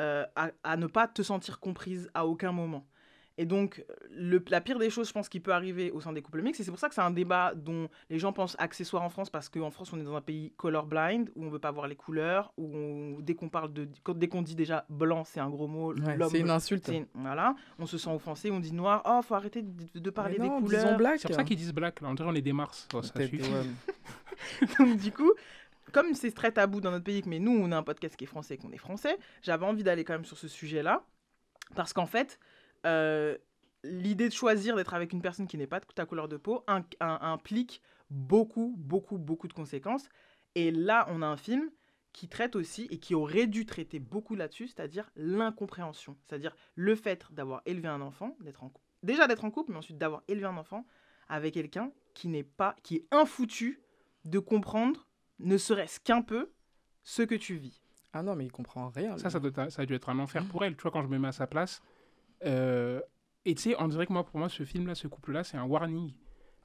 [0.00, 2.86] euh, à, à ne pas te sentir comprise à aucun moment.
[3.36, 6.22] Et donc, le, la pire des choses, je pense, qui peut arriver au sein des
[6.22, 9.02] couples mixtes, et c'est pour ça que c'est un débat dont les gens pensent accessoire
[9.02, 11.58] en France, parce qu'en France, on est dans un pays colorblind, où on ne veut
[11.58, 13.88] pas voir les couleurs, où on- dès qu'on parle de.
[14.04, 15.92] quand- dès qu'on dit déjà blanc, c'est un gros mot.
[15.94, 16.88] Ouais, l'homme- c'est une insulte.
[17.14, 20.44] Voilà, on se sent offensé, on dit noir, oh, faut arrêter de, de parler Mais
[20.44, 20.96] des non, couleurs.
[21.18, 22.02] C'est pour ça qu'ils disent black.
[22.02, 22.10] Là.
[22.10, 22.86] On dirait on est des Mars.
[22.94, 23.42] Oh, ça suffit.
[23.42, 23.48] ouais.
[24.78, 25.32] Donc, du coup,
[25.94, 28.26] comme c'est très tabou dans notre pays, mais nous, on a un podcast qui est
[28.26, 31.06] français et qu'on est français, j'avais envie d'aller quand même sur ce sujet-là.
[31.74, 32.38] Parce qu'en fait,
[32.84, 33.38] euh,
[33.84, 36.64] l'idée de choisir d'être avec une personne qui n'est pas de ta couleur de peau
[36.66, 37.80] in- implique
[38.10, 40.08] beaucoup, beaucoup, beaucoup de conséquences.
[40.54, 41.70] Et là, on a un film
[42.12, 46.16] qui traite aussi et qui aurait dû traiter beaucoup là-dessus, c'est-à-dire l'incompréhension.
[46.26, 48.72] C'est-à-dire le fait d'avoir élevé un enfant, d'être en
[49.02, 50.86] déjà d'être en couple, mais ensuite d'avoir élevé un enfant
[51.28, 53.80] avec quelqu'un qui n'est pas, qui est infoutu
[54.24, 55.08] de comprendre,
[55.40, 56.50] ne serait-ce qu'un peu,
[57.02, 57.80] ce que tu vis.
[58.12, 59.18] Ah non, mais il comprend rien.
[59.18, 60.48] Ça, ça, doit être- ça a dû être un enfer Mmh.
[60.48, 60.76] pour elle.
[60.76, 61.82] Tu vois, quand je me mets à sa place.
[62.44, 63.00] euh,
[63.46, 65.64] et tu sais, on dirait que moi, pour moi, ce film-là, ce couple-là, c'est un
[65.64, 66.12] warning.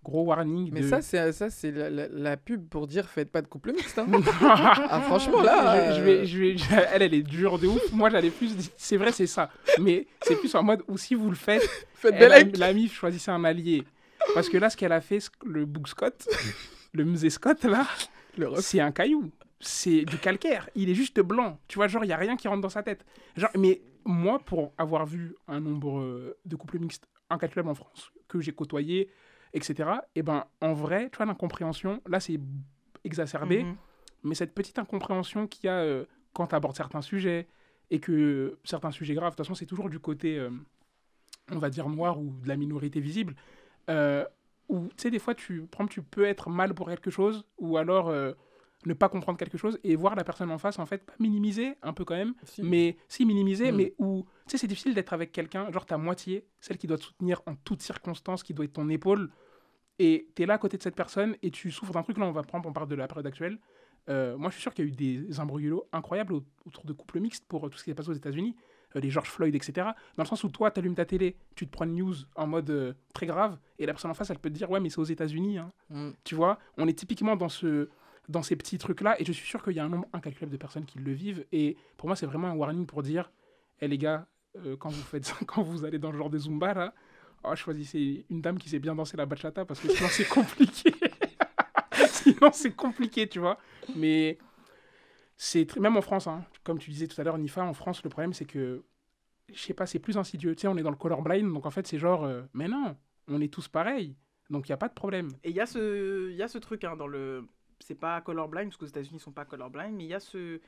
[0.04, 0.70] Gros warning.
[0.72, 3.48] Mais de- ça, c'est ça, c'est la, la- la pub pour dire faites pas de
[3.48, 4.00] couple mixte.
[4.00, 4.08] hein.
[4.42, 5.92] ah, franchement, là.
[5.94, 7.92] je, je vais, euh, je vais, je- elle, elle est dure de ouf.
[7.92, 8.54] Moi, j'allais plus.
[8.78, 9.50] C'est vrai, c'est ça.
[9.80, 11.62] Mais c'est plus en mode où si vous le faites,
[11.96, 12.58] Faites elle a- Bellec.
[12.58, 13.84] la MIF choisissez un allié.
[14.34, 16.28] Parce que là, ce qu'elle a fait, le Book Scott,
[16.94, 17.86] le musée Scott, là,
[18.40, 19.32] Le c'est un caillou.
[19.60, 20.70] C'est du calcaire.
[20.76, 21.60] Il est juste blanc.
[21.68, 23.06] Tu vois, genre, il n'y a rien qui rentre dans sa tête.
[23.36, 28.12] Genre, mais moi, pour avoir vu un nombre euh, de couples mixtes incalculable en France,
[28.28, 29.10] que j'ai côtoyé,
[29.54, 32.40] etc., et ben, en vrai, tu vois, l'incompréhension, là, c'est
[33.04, 33.64] exacerbé.
[33.64, 33.76] Mhm.
[34.24, 37.48] Mais cette petite incompréhension qu'il y a euh, quand tu abordes certains sujets,
[37.92, 40.50] et que certains sujets graves, de toute façon, c'est toujours du côté, euh,
[41.52, 43.36] on va dire, noir ou de la minorité visible,
[43.90, 44.26] euh,
[44.70, 47.78] où, tu sais, des fois, tu, exemple, tu peux être mal pour quelque chose, ou
[47.78, 48.34] alors euh,
[48.86, 51.76] ne pas comprendre quelque chose, et voir la personne en face, en fait, pas minimiser,
[51.82, 52.62] un peu quand même, Si.
[52.64, 53.76] mais si minimiser, Mm.
[53.76, 56.98] mais où, tu sais, c'est difficile d'être avec quelqu'un, genre ta moitié, celle qui doit
[56.98, 59.32] te soutenir en toutes circonstances, qui doit être ton épaule,
[59.98, 62.26] et tu es là à côté de cette personne, et tu souffres d'un truc, là,
[62.26, 63.60] on va prendre, on parle de la période actuelle,
[64.10, 66.94] euh, moi, je suis sûr qu'il y a eu des imbroglios incroyables au- autour de
[66.94, 68.56] couples mixtes pour euh, tout ce qui s'est passé aux États-Unis,
[68.96, 69.90] les George Floyd, etc.
[70.18, 72.48] Dans le sens où toi, tu allumes ta télé, tu te prends une news en
[72.48, 74.90] mode euh, très grave, et la personne en face, elle peut te dire Ouais, mais
[74.90, 75.58] c'est aux États-Unis.
[75.60, 75.72] hein.
[75.90, 76.12] Mm.
[76.24, 77.90] Tu vois, on est typiquement dans, ce,
[78.28, 80.58] dans ces petits trucs-là, et je suis sûr qu'il y a un nombre incalculable de
[80.58, 81.46] personnes qui le vivent.
[81.52, 83.32] Et pour moi, c'est vraiment un warning pour dire
[83.82, 84.26] Hé les gars,
[84.66, 86.94] euh, quand, vous faites, quand vous allez dans le genre de Zumba, là,
[87.44, 90.94] oh, choisissez une dame qui sait bien danser la bachata, parce que sinon, c'est compliqué.
[92.10, 93.58] sinon, c'est compliqué, tu vois.
[93.96, 94.38] Mais
[95.42, 98.10] c'est même en France, hein, comme tu disais tout à l'heure, Nifa, en France, le
[98.10, 98.84] problème, c'est que,
[99.54, 100.56] je sais pas, c'est plus insidieux.
[100.56, 102.98] Tu sais, on est dans le colorblind, donc en fait, c'est genre, euh, mais non,
[103.30, 104.18] on est tous pareils,
[104.50, 105.30] donc il n'y a pas de problème.
[105.46, 107.48] Et il y a ce, y a ce truc hein, dans le,
[107.80, 110.60] c'est pas colorblind parce qu'aux États-Unis ils sont pas colorblind, mais il y a ce,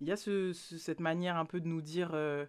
[0.00, 2.46] y a ce, ce- cette manière un peu de nous dire euh,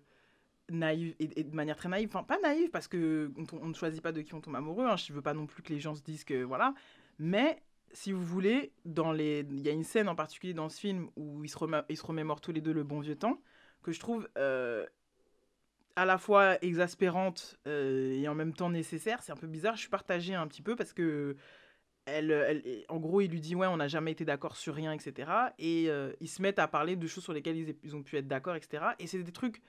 [0.69, 4.01] naïve et, de manière très naïve, enfin pas naïve parce que on, on ne choisit
[4.01, 4.85] pas de qui on tombe amoureux.
[4.87, 6.73] Hein, je veux pas non plus que les gens se disent que voilà,
[7.19, 7.61] mais
[7.93, 11.09] si vous voulez, dans les, il y a une scène en particulier dans ce film
[11.15, 13.39] où ils se, remémorent tous les deux le bon vieux temps
[13.83, 14.85] que je trouve euh,
[15.95, 19.21] à la fois exaspérante euh, et en même temps nécessaire.
[19.21, 19.75] C'est un peu bizarre.
[19.75, 21.35] Je suis partagée un petit peu parce que
[22.05, 25.31] elle, en gros, il lui dit ouais, on n'a jamais été d'accord sur rien, etc.
[25.57, 28.27] Et euh, ils se mettent à parler de choses sur lesquelles ils ont pu être
[28.27, 28.83] d'accord, etc.
[28.99, 29.61] Et c'est des trucs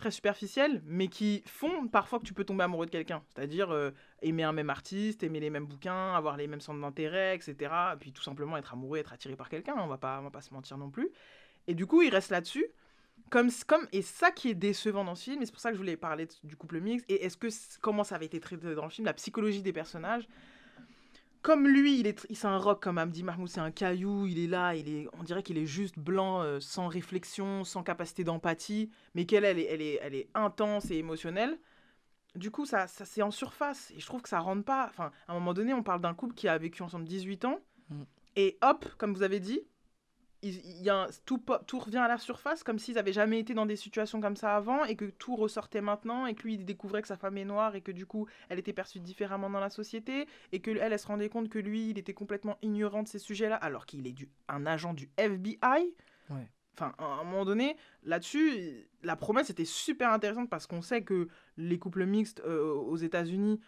[0.00, 3.22] très superficiels, mais qui font parfois que tu peux tomber amoureux de quelqu'un.
[3.28, 3.90] C'est-à-dire euh,
[4.22, 7.72] aimer un même artiste, aimer les mêmes bouquins, avoir les mêmes centres d'intérêt, etc.
[7.94, 9.74] Et puis tout simplement être amoureux, être attiré par quelqu'un.
[9.76, 11.10] On va pas, on va pas se mentir non plus.
[11.68, 12.66] Et du coup, il reste là-dessus.
[13.28, 15.76] Comme, comme, et ça qui est décevant dans ce film, et c'est pour ça que
[15.76, 17.48] je voulais parler du couple mixte, et est-ce que
[17.80, 20.26] comment ça avait été traité dans le film, la psychologie des personnages.
[21.42, 24.38] Comme lui, il est, il- c'est un rock comme Hamdi Mahmoud, c'est un caillou, il
[24.38, 28.24] est là, il est, on dirait qu'il est juste blanc, euh, sans réflexion, sans capacité
[28.24, 31.58] d'empathie, mais qu'elle, elle est, elle, est, elle est intense et émotionnelle.
[32.36, 34.86] Du coup, ça, ça c'est en surface, et je trouve que ça rentre pas.
[34.90, 37.58] Enfin, à un moment donné, on parle d'un couple qui a vécu ensemble 18 ans,
[37.88, 38.02] Mm.
[38.36, 39.60] et hop, comme vous avez dit,
[40.42, 43.54] il, y a un- tout, tout revient à la surface, comme s'ils avaient jamais été
[43.54, 46.64] dans des situations comme ça avant, et que tout ressortait maintenant, et que lui, il
[46.64, 49.60] découvrait que sa femme est noire, et que du coup, elle était perçue différemment dans
[49.60, 53.02] la société, et que elle, elle se rendait compte que lui, il était complètement ignorant
[53.02, 55.94] de ces sujets-là, alors qu'il est du, un agent du FBI.
[56.30, 56.48] Ouais.
[56.74, 61.28] Enfin, à un moment donné, là-dessus, la promesse était super intéressante parce qu'on sait que
[61.58, 63.60] les couples mixtes euh, aux États-Unis,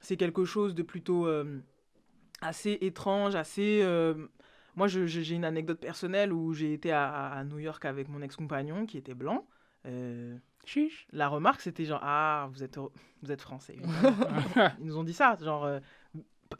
[0.00, 1.60] c'est quelque chose de plutôt euh,
[2.42, 3.80] assez étrange, assez.
[3.82, 4.26] euh,
[4.78, 8.86] Moi, j'ai une anecdote personnelle où j'ai été à, à New York avec mon ex-compagnon
[8.86, 9.44] qui était blanc.
[9.86, 11.06] Euh, Chiche.
[11.12, 12.78] la remarque, c'était genre Ah, vous êtes,
[13.22, 13.76] vous êtes français.
[14.80, 15.80] Ils nous ont dit ça, genre, euh,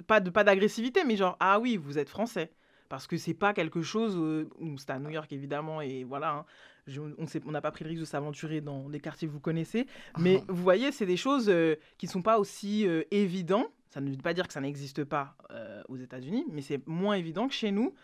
[0.08, 2.50] pas de pas d'agressivité, mais genre, ah oui, vous êtes français.
[2.88, 6.32] Parce que c'est pas quelque chose, euh, où c'était à New York évidemment, et voilà,
[6.32, 6.44] hein,
[6.86, 7.02] je-
[7.46, 9.86] on n'a pas pris le risque de s'aventurer dans des quartiers que vous connaissez,
[10.18, 13.70] mais vous voyez, c'est des choses euh, qui sont pas aussi évidentes.
[13.90, 17.14] Ça ne veut pas dire que ça n'existe pas euh, aux États-Unis, mais c'est moins
[17.14, 17.94] évident que chez nous.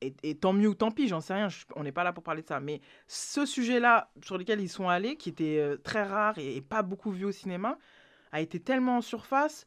[0.00, 2.12] Et, et tant mieux ou tant pis, j'en sais rien, je- on n'est pas là
[2.12, 2.60] pour parler de ça.
[2.60, 6.60] Mais ce sujet-là sur lequel ils sont allés, qui était euh, très rare et, et
[6.60, 7.78] pas beaucoup vu au cinéma,
[8.30, 9.66] a été tellement en surface.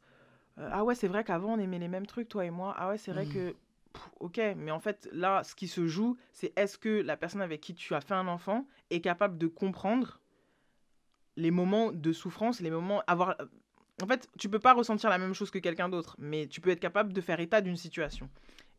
[0.57, 2.73] Euh, ah ouais, c'est vrai qu'avant on aimait les mêmes trucs, toi et moi.
[2.77, 3.31] Ah ouais, c'est vrai Mhm.
[3.33, 3.55] que.
[3.93, 7.41] pff, ok, mais en fait, là, ce qui se joue, c'est est-ce que la personne
[7.41, 10.21] avec qui tu as fait un enfant est capable de comprendre
[11.35, 13.01] les moments de souffrance, les moments.
[13.07, 13.35] avoir
[14.01, 16.69] En fait, tu peux pas ressentir la même chose que quelqu'un d'autre, mais tu peux
[16.71, 18.29] être capable de faire état d'une situation.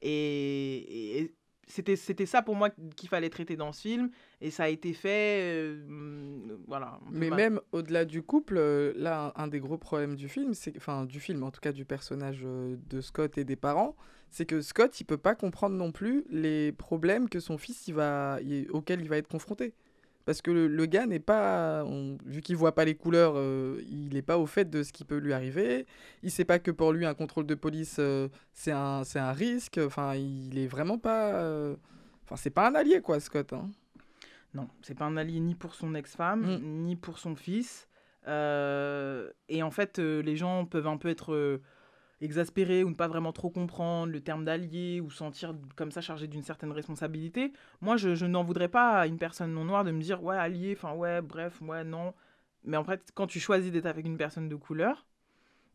[0.00, 1.34] Et, et
[1.68, 4.10] c'était, c'était ça pour moi qu'il fallait traiter dans ce film,
[4.40, 5.40] et ça a été fait.
[5.42, 6.98] euh, voilà.
[7.10, 7.36] Mais mal.
[7.36, 11.04] même au-delà du couple, euh, là, un, un des gros problèmes du film, c'est enfin
[11.04, 13.94] du film, en tout cas du personnage euh, de Scott et des parents,
[14.30, 17.94] c'est que Scott, il peut pas comprendre non plus les problèmes que son fils, il
[17.94, 19.72] va, il- auxquels il va être confronté.
[20.24, 23.80] Parce que le, le gars n'est pas, on- vu qu'il voit pas les couleurs, euh,
[23.90, 25.86] il n'est pas au fait de ce qui peut lui arriver.
[26.22, 29.32] Il sait pas que pour lui un contrôle de police euh, c'est un, c'est un
[29.32, 29.78] risque.
[29.84, 31.74] Enfin, il est vraiment pas, euh,
[32.24, 33.52] enfin c'est pas un allié quoi, Scott.
[33.52, 33.70] hein.
[34.54, 36.84] Non, c'est pas un allié ni pour son ex-femme, Mm.
[36.84, 37.88] ni pour son fils.
[38.26, 41.60] Et en fait, les gens peuvent un peu être
[42.22, 46.28] exaspérés ou ne pas vraiment trop comprendre le terme d'allié ou sentir comme ça chargé
[46.28, 47.52] d'une certaine responsabilité.
[47.80, 50.36] Moi, je, je n'en voudrais pas à une personne non noire de me dire ouais,
[50.36, 52.14] allié, enfin ouais, bref, ouais, non.
[52.64, 55.06] Mais en fait, quand tu choisis d'être avec une personne de couleur,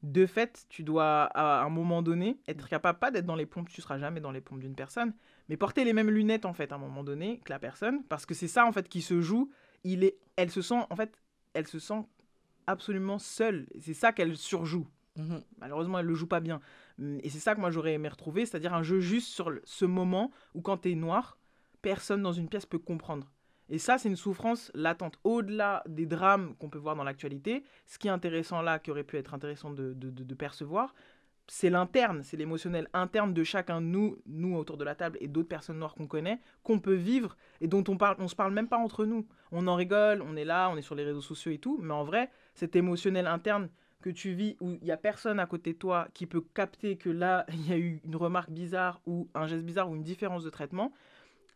[0.03, 3.69] de fait, tu dois à un moment donné être capable, pas d'être dans les pompes,
[3.69, 5.13] tu seras jamais dans les pompes d'une personne,
[5.49, 8.25] mais porter les mêmes lunettes en fait à un moment donné que la personne, parce
[8.25, 9.51] que c'est ça en fait qui se joue.
[9.83, 11.19] Il est, elle se sent en fait,
[11.53, 12.05] elle se sent
[12.67, 13.67] absolument seule.
[13.79, 14.87] C'est ça qu'elle surjoue.
[15.17, 15.41] Mhm.
[15.59, 16.61] Malheureusement, elle le joue pas bien.
[16.99, 19.85] Hum, Et c'est ça que moi j'aurais aimé retrouver, c'est-à-dire un jeu juste sur ce
[19.85, 21.37] moment où quand tu es noir,
[21.81, 23.31] personne dans une pièce peut comprendre.
[23.69, 25.19] Et ça, c'est une souffrance latente.
[25.25, 29.03] Au-delà des drames qu'on peut voir dans l'actualité, ce qui est intéressant là, qui aurait
[29.03, 30.93] pu être intéressant de percevoir,
[31.47, 35.27] c'est l'interne, c'est l'émotionnel interne de chacun de nous, nous autour de la table et
[35.27, 38.53] d'autres personnes noires qu'on connaît, qu'on peut vivre et dont on parle, on se parle
[38.53, 39.25] même pas entre nous.
[39.51, 41.93] On en rigole, on est là, on est sur les réseaux sociaux et tout, mais
[41.93, 43.69] en vrai, cet émotionnel interne
[44.01, 46.97] que tu vis où il y a personne à côté de toi qui peut capter
[46.97, 50.03] que là il y a eu une remarque bizarre ou un geste bizarre ou une
[50.03, 50.93] différence de traitement,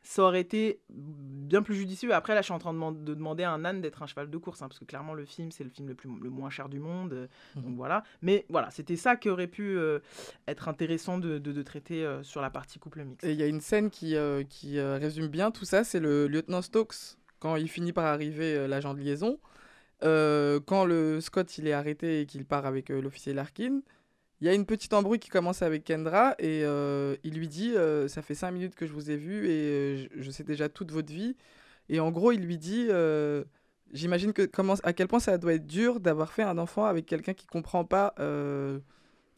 [0.03, 2.11] ça aurait été bien plus judicieux.
[2.11, 4.07] Après, là, je suis en train de, deman- de demander à un âne d'être un
[4.07, 6.31] cheval de course, hein, parce que clairement, le film, c'est le film le, plus, le
[6.31, 7.13] moins cher du monde.
[7.13, 7.61] euh, Mhm.
[7.63, 8.03] Donc voilà.
[8.23, 9.99] Mais voilà, c'était ça qui aurait pu euh,
[10.47, 13.23] être intéressant de, de- de traiter euh, sur la partie couple mixte.
[13.27, 14.15] Et il y a une scène qui,
[14.49, 18.95] qui résume bien tout ça, c'est le lieutenant Stokes, quand il finit par arriver, l'agent
[18.95, 19.37] de liaison.
[20.03, 23.81] Euh, quand le Scott il est arrêté et qu'il part avec euh, l'officier Larkin,
[24.41, 27.73] il y a une petite embrouille qui commence avec Kendra et euh, il lui dit
[28.07, 30.91] Ça fait cinq minutes que je vous ai vu et je, je sais déjà toute
[30.91, 31.35] votre vie.
[31.89, 32.87] Et en gros, il lui dit
[33.93, 37.05] J'imagine que comment, à quel point ça doit être dur d'avoir fait un enfant avec
[37.05, 38.15] quelqu'un qui comprend pas.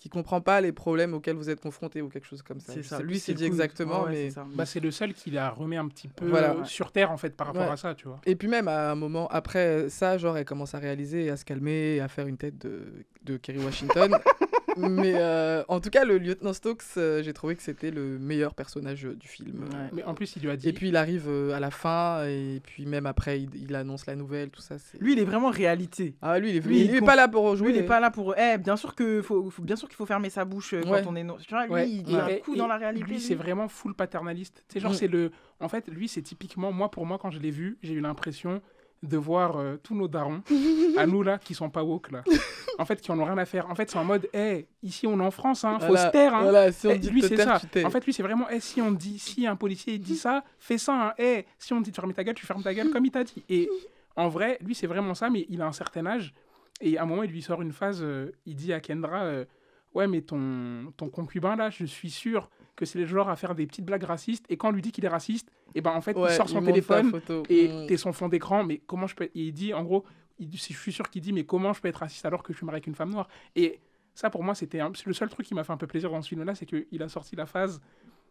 [0.04, 2.74] Qui comprend pas les problèmes auxquels vous êtes confrontés ou quelque chose comme ça.
[2.74, 2.99] C'est ça.
[3.01, 4.41] Lui, ce c'est dit coup- exactement, Ouais, ouais, mais c'est.
[4.54, 6.56] Bah, c'est le seul qui la remet un petit peu Voilà.
[6.56, 7.70] euh, sur terre en fait par rapport Ouais.
[7.72, 8.20] à ça, tu vois.
[8.26, 11.38] Et puis même à un moment après ça, genre elle commence à réaliser, et à
[11.38, 12.82] se calmer, et à faire une tête de,
[13.24, 14.18] de Kerry Washington.
[14.78, 18.53] Mais euh, en tout cas, le lieutenant Stokes, euh, j'ai trouvé que c'était le meilleur
[18.55, 19.64] personnage euh, du film.
[19.64, 19.89] Ouais.
[19.93, 20.68] Mais en plus, il lui a dit.
[20.70, 24.05] Et puis il arrive euh, à la fin, et puis même après, il, il annonce
[24.05, 24.78] la nouvelle, tout ça.
[24.80, 26.16] c'est- Lui, il est vraiment réalité.
[26.22, 27.70] Ah, lui, il est, lui, il il est pas là pour jouer.
[27.70, 28.36] Lui, il est pas là pour.
[28.38, 31.03] Eh, bien sûr que faut, faut- bien sûr qu'il faut fermer sa bouche quand Ouais.
[31.07, 31.26] on est.
[31.45, 31.89] Tu vois, lui, Ouais.
[31.89, 33.05] il a un coup et dans la réalité.
[33.05, 33.22] Lui, lui.
[33.22, 34.64] c'est vraiment full paternaliste.
[34.70, 34.95] C'est genre, Mm.
[34.95, 35.32] c'est le.
[35.59, 36.89] En fait, lui, c'est typiquement moi.
[36.91, 38.61] Pour moi, quand je l'ai vu, j'ai eu l'impression
[39.04, 40.41] de voir euh, tous nos darons,
[40.97, 42.24] à nous là, qui sont pas woke là.
[42.80, 43.70] En fait, qui en ont rien à faire.
[43.70, 46.12] En fait, c'est en mode, hé, ici on est en France, hein, faut Voilà, se
[46.12, 46.34] taire.
[46.34, 46.41] Hein.
[46.41, 47.62] Voilà, si on Eh, dit lui, c'est ça.
[47.86, 50.80] En fait, lui, c'est vraiment, eh, si on dit, si un policier dit ça, fais
[50.80, 51.10] ça.
[51.10, 51.14] Hein.
[51.20, 53.24] Eh, si on dit de fermer ta gueule, tu fermes ta gueule comme il t'a
[53.24, 53.43] dit.
[53.47, 53.70] Et
[54.16, 56.34] en vrai, lui, c'est vraiment ça, mais il a un certain âge.
[56.82, 59.45] Et à un moment, il lui sort une phase, euh, il dit à Kendra, euh,
[59.93, 63.53] ouais, mais ton, ton concubin là, je suis sûr que c'est le genre à faire
[63.55, 64.45] des petites blagues racistes.
[64.49, 66.49] Et quand on lui dit qu'il est raciste, et ben en fait, Ouais, il sort
[66.49, 67.11] son téléphone
[67.49, 67.88] et Mm.
[67.88, 69.26] t'es son fond d'écran, mais comment je peux.
[69.26, 70.03] Et il dit, en gros,
[70.39, 72.57] il, je suis sûr qu'il dit, mais comment je peux être raciste alors que je
[72.57, 73.28] suis marié avec une femme noire?
[73.55, 73.80] Et
[74.15, 76.21] ça, pour moi, c'était un- le seul truc qui m'a fait un peu plaisir dans
[76.21, 77.80] ce film-là, c'est qu'il a sorti la phase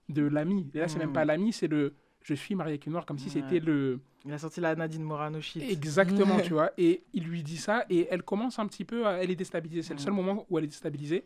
[0.09, 0.69] de l'ami.
[0.75, 1.13] Et là, c'est même Mm.
[1.15, 3.43] pas l'ami, c'est le je suis marié avec une noire, comme si Ouais.
[3.43, 3.99] c'était le.
[4.25, 5.61] Il a sorti la Nadine Morano shit.
[5.69, 6.71] Exactement, tu vois.
[6.79, 9.15] Et il lui dit ça, et elle commence un petit peu à.
[9.23, 9.83] Elle est déstabilisée.
[9.83, 10.05] C'est le Mm.
[10.05, 11.25] seul moment où elle est déstabilisée.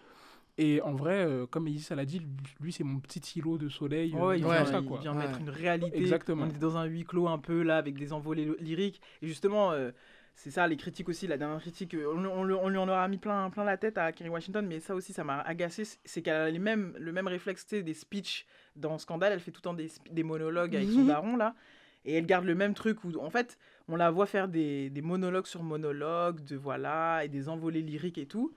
[0.59, 2.23] Et en vrai, euh, comme Isis l'a dit,
[2.61, 4.15] lui, c'est mon petit îlot de soleil.
[4.15, 4.99] euh, Ouais, il dans vient, ça, il quoi.
[5.01, 5.27] vient Ouais.
[5.27, 5.99] mettre une réalité.
[5.99, 6.45] Exactement.
[6.45, 9.03] On est dans un huis clos un peu là avec des envolées lyriques.
[9.21, 9.91] Et justement, euh,
[10.35, 11.27] c'est ça les critiques aussi.
[11.27, 13.77] La dernière critique, euh, on, on le- on lui en aura mis plein, plein la
[13.77, 15.85] tête à Kerry Washington, mais ça aussi, ça m'a agacé.
[15.85, 18.47] c'est- qu'elle a les mêmes, le même réflexe tu sais, des speeches
[18.77, 19.33] dans Scandale.
[19.35, 19.75] Elle fait tout le temps
[20.11, 21.07] des monologues avec son Mhm.
[21.09, 21.55] daron là.
[22.07, 25.03] Et elle garde le même truc où, en fait, on la voit faire des, des
[25.03, 28.55] monologues sur monologues, de voilà, et des envolées lyriques et tout,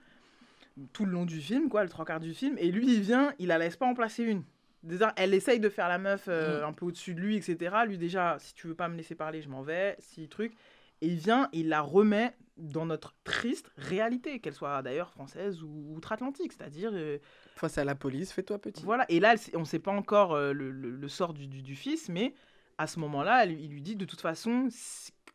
[0.92, 2.56] tout le long du film, quoi, le trois quarts du film.
[2.58, 4.42] Et lui, il vient, il la laisse pas en placer une.
[4.82, 7.84] Déjà, elle essaye de faire la meuf euh, un peu au-dessus de lui, etc.
[7.86, 10.54] Lui, déjà, si tu veux pas me laisser parler, je m'en vais, si truc.
[11.02, 15.94] Et il vient, il la remet dans notre triste réalité, qu'elle soit d'ailleurs française ou
[15.96, 17.18] outre-Atlantique, c'est-à-dire euh,
[17.56, 18.84] Face à la police, fais-toi petit.
[18.84, 21.62] voilà, et là, on ne sait pas encore euh, le, le- le sort du, du-
[21.62, 22.34] du fils, mais
[22.76, 24.68] à ce moment-là, il lui dit de toute façon,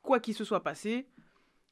[0.03, 1.07] quoi qu'il se soit passé,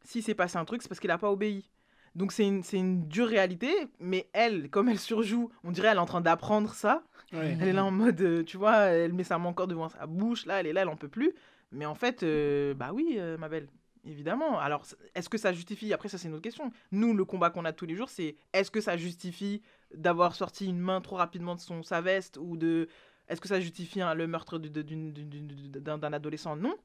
[0.03, 1.69] si c'est passé un truc, c'est parce qu'il n'a pas obéi.
[2.15, 5.97] Donc c'est une, c'est une dure réalité, mais elle, comme elle surjoue, on dirait elle
[5.97, 7.03] est en train d'apprendre ça.
[7.31, 7.57] Ouais.
[7.59, 10.05] Elle est là en mode, euh, tu vois, elle met sa main encore devant sa
[10.05, 11.33] bouche, là, elle est là, elle en peut plus.
[11.71, 13.67] Mais en fait, euh, bah oui, euh, ma belle,
[14.05, 14.59] évidemment.
[14.59, 14.85] Alors,
[15.15, 16.71] est-ce que ça justifie Après, ça, c'est une autre question.
[16.91, 19.63] Nous, le combat qu'on a tous les jours, c'est est-ce que ça justifie
[19.95, 22.87] d'avoir sorti une main trop rapidement de son, sa veste ou de.
[23.27, 26.55] Est-ce que ça justifie hein, le meurtre d'un d'un adolescent?
[26.55, 26.75] Non.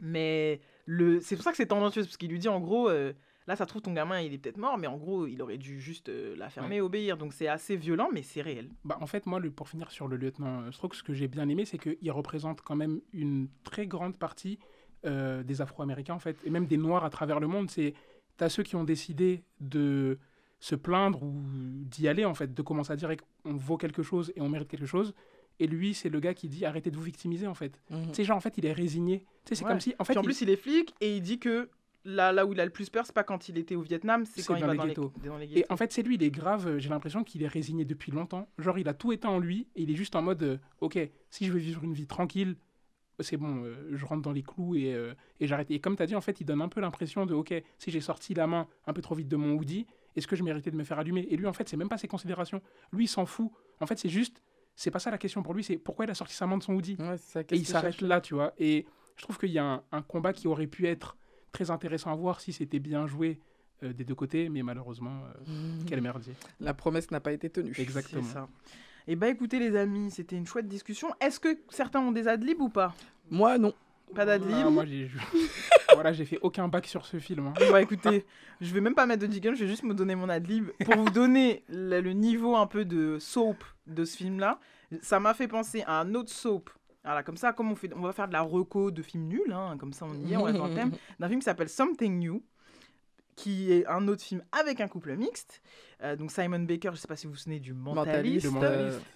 [0.00, 1.20] Mais le...
[1.20, 3.12] c'est pour ça que c'est tendancieux, parce qu'il lui dit en gros, euh,
[3.46, 5.80] là ça trouve ton gamin, il est peut-être mort, mais en gros, il aurait dû
[5.80, 7.16] juste euh, la fermer et obéir.
[7.16, 8.70] Donc c'est assez violent, mais c'est réel.
[8.84, 11.28] Bah, en fait, moi, le, pour finir sur le lieutenant euh, Strokes, ce que j'ai
[11.28, 14.58] bien aimé, c'est qu'il représente quand même une très grande partie
[15.04, 17.70] euh, des Afro-Américains, en fait, et même des Noirs à travers le monde.
[17.70, 17.94] C'est
[18.38, 20.18] T'as ceux qui ont décidé de
[20.58, 23.10] se plaindre ou d'y aller, en fait, de commencer à dire
[23.42, 25.12] qu'on vaut quelque chose et on mérite quelque chose.
[25.58, 27.78] Et lui, c'est le gars qui dit arrêtez de vous victimiser, en fait.
[27.90, 28.06] Mhm.
[28.08, 29.18] Tu sais, genre, en fait, il est résigné.
[29.44, 29.70] Tu sais, c'est Ouais.
[29.70, 29.94] comme si.
[29.98, 31.68] En fait, Puis en il- plus, il est flic et il dit que
[32.04, 34.24] là, là où il a le plus peur, c'est pas quand il était au Vietnam,
[34.24, 34.94] c'est quand il va les dans les,
[35.28, 36.66] dans les Et en fait, c'est lui, il est grave.
[36.66, 38.48] euh, J'ai l'impression qu'il est résigné depuis longtemps.
[38.58, 40.98] Genre, il a tout éteint en lui et il est juste en mode euh, Ok,
[41.30, 42.56] si je veux vivre une vie tranquille,
[43.20, 45.70] c'est bon, euh, je rentre dans les clous et, euh, et j'arrête.
[45.70, 47.90] Et comme tu as dit, en fait, il donne un peu l'impression de Ok, si
[47.90, 49.86] j'ai sorti la main un peu trop vite de mon hoodie,
[50.16, 51.26] est-ce que je méritais de me faire allumer?
[51.30, 52.60] Et lui, en fait, c'est même pas ses considérations.
[52.92, 53.50] Lui, il s'en fout.
[53.80, 54.42] En fait, c'est juste.
[54.74, 56.62] C'est pas ça la question pour lui, c'est pourquoi il a sorti sa main de
[56.62, 56.96] son hoodie?
[56.98, 58.54] Ouais, c'est ça, et il qu'il s'arrête là, tu vois.
[58.58, 58.86] Et
[59.16, 61.16] je trouve qu'il y a un, un combat qui aurait pu être
[61.52, 63.38] très intéressant à voir si c'était bien joué
[63.82, 65.84] euh, des deux côtés, mais malheureusement, euh, Mhm.
[65.86, 66.34] quel merdier.
[66.60, 67.72] La promesse n'a pas été tenue.
[67.78, 68.22] Exactement.
[68.22, 68.48] C'est ça.
[69.08, 71.08] Et bah écoutez les amis, c'était une chouette discussion.
[71.20, 72.94] Est-ce que certains ont des adlibs ou pas?
[73.30, 73.74] Moi, non.
[74.14, 75.10] Pas d'adlibs Ah, moi, j'ai
[75.94, 77.46] voilà, j'ai fait aucun bac sur ce film.
[77.48, 77.54] hein.
[77.70, 78.24] Bah écoutez,
[78.60, 80.96] je vais même pas mettre de jingle, je vais juste me donner mon adlib pour
[80.96, 84.60] vous donner le, le niveau un peu de soap de ce film-là.
[85.00, 86.68] Ça m'a fait penser à un autre soap.
[87.04, 89.52] Voilà, comme ça, comme on, fait, on va faire de la reco de films nuls,
[89.52, 91.68] hein, comme ça on y est, on reste dans le thème, d'un film qui s'appelle
[91.68, 92.42] Something New,
[93.34, 95.62] qui est un autre film avec un couple mixte.
[96.02, 98.48] Euh, donc Simon Baker, je sais pas si vous vous souvenez du Mentaliste,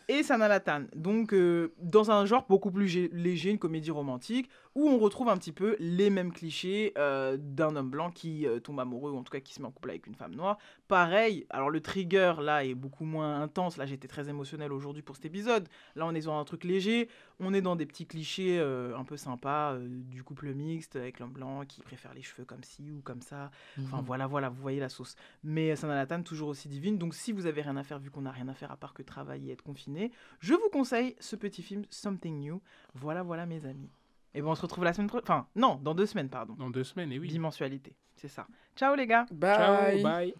[0.09, 0.85] et Sana Lathan.
[0.95, 5.37] Donc euh, dans un genre beaucoup plus léger, une comédie romantique, où on retrouve un
[5.37, 9.33] petit peu les mêmes clichés euh, d'un homme blanc qui tombe amoureux, ou en tout
[9.33, 10.59] cas qui se met en couple avec une femme noire.
[10.89, 15.17] Pareil, alors le trigger là est beaucoup moins intense, là j'étais très émotionnel aujourd'hui pour
[15.17, 17.09] cet épisode, là on est dans un truc léger,
[17.41, 21.65] on est dans des petits clichés un peu sympas du couple mixte avec l'homme blanc
[21.67, 24.05] qui préfère les cheveux comme ci ou comme ça, Enfin mhm.
[24.05, 25.17] voilà, voilà, vous voyez la sauce.
[25.43, 26.99] Mais Sana Lathan, toujours aussi divine.
[26.99, 28.95] Donc si vous avez rien à faire, vu qu'on n'a rien à faire à part
[28.95, 32.63] que travailler et être confiné, je vous conseille ce petit film Something New.
[32.95, 33.91] Voilà, voilà mes amis.
[34.35, 35.25] Et bon, on se retrouve la semaine prochaine.
[35.25, 36.55] Enfin, non, dans deux semaines, pardon.
[36.55, 37.29] Dans deux semaines, et oui.
[37.29, 38.47] Bimensualité, c'est ça.
[38.77, 39.57] Ciao les gars Bye.
[39.57, 40.35] Ciao, bye.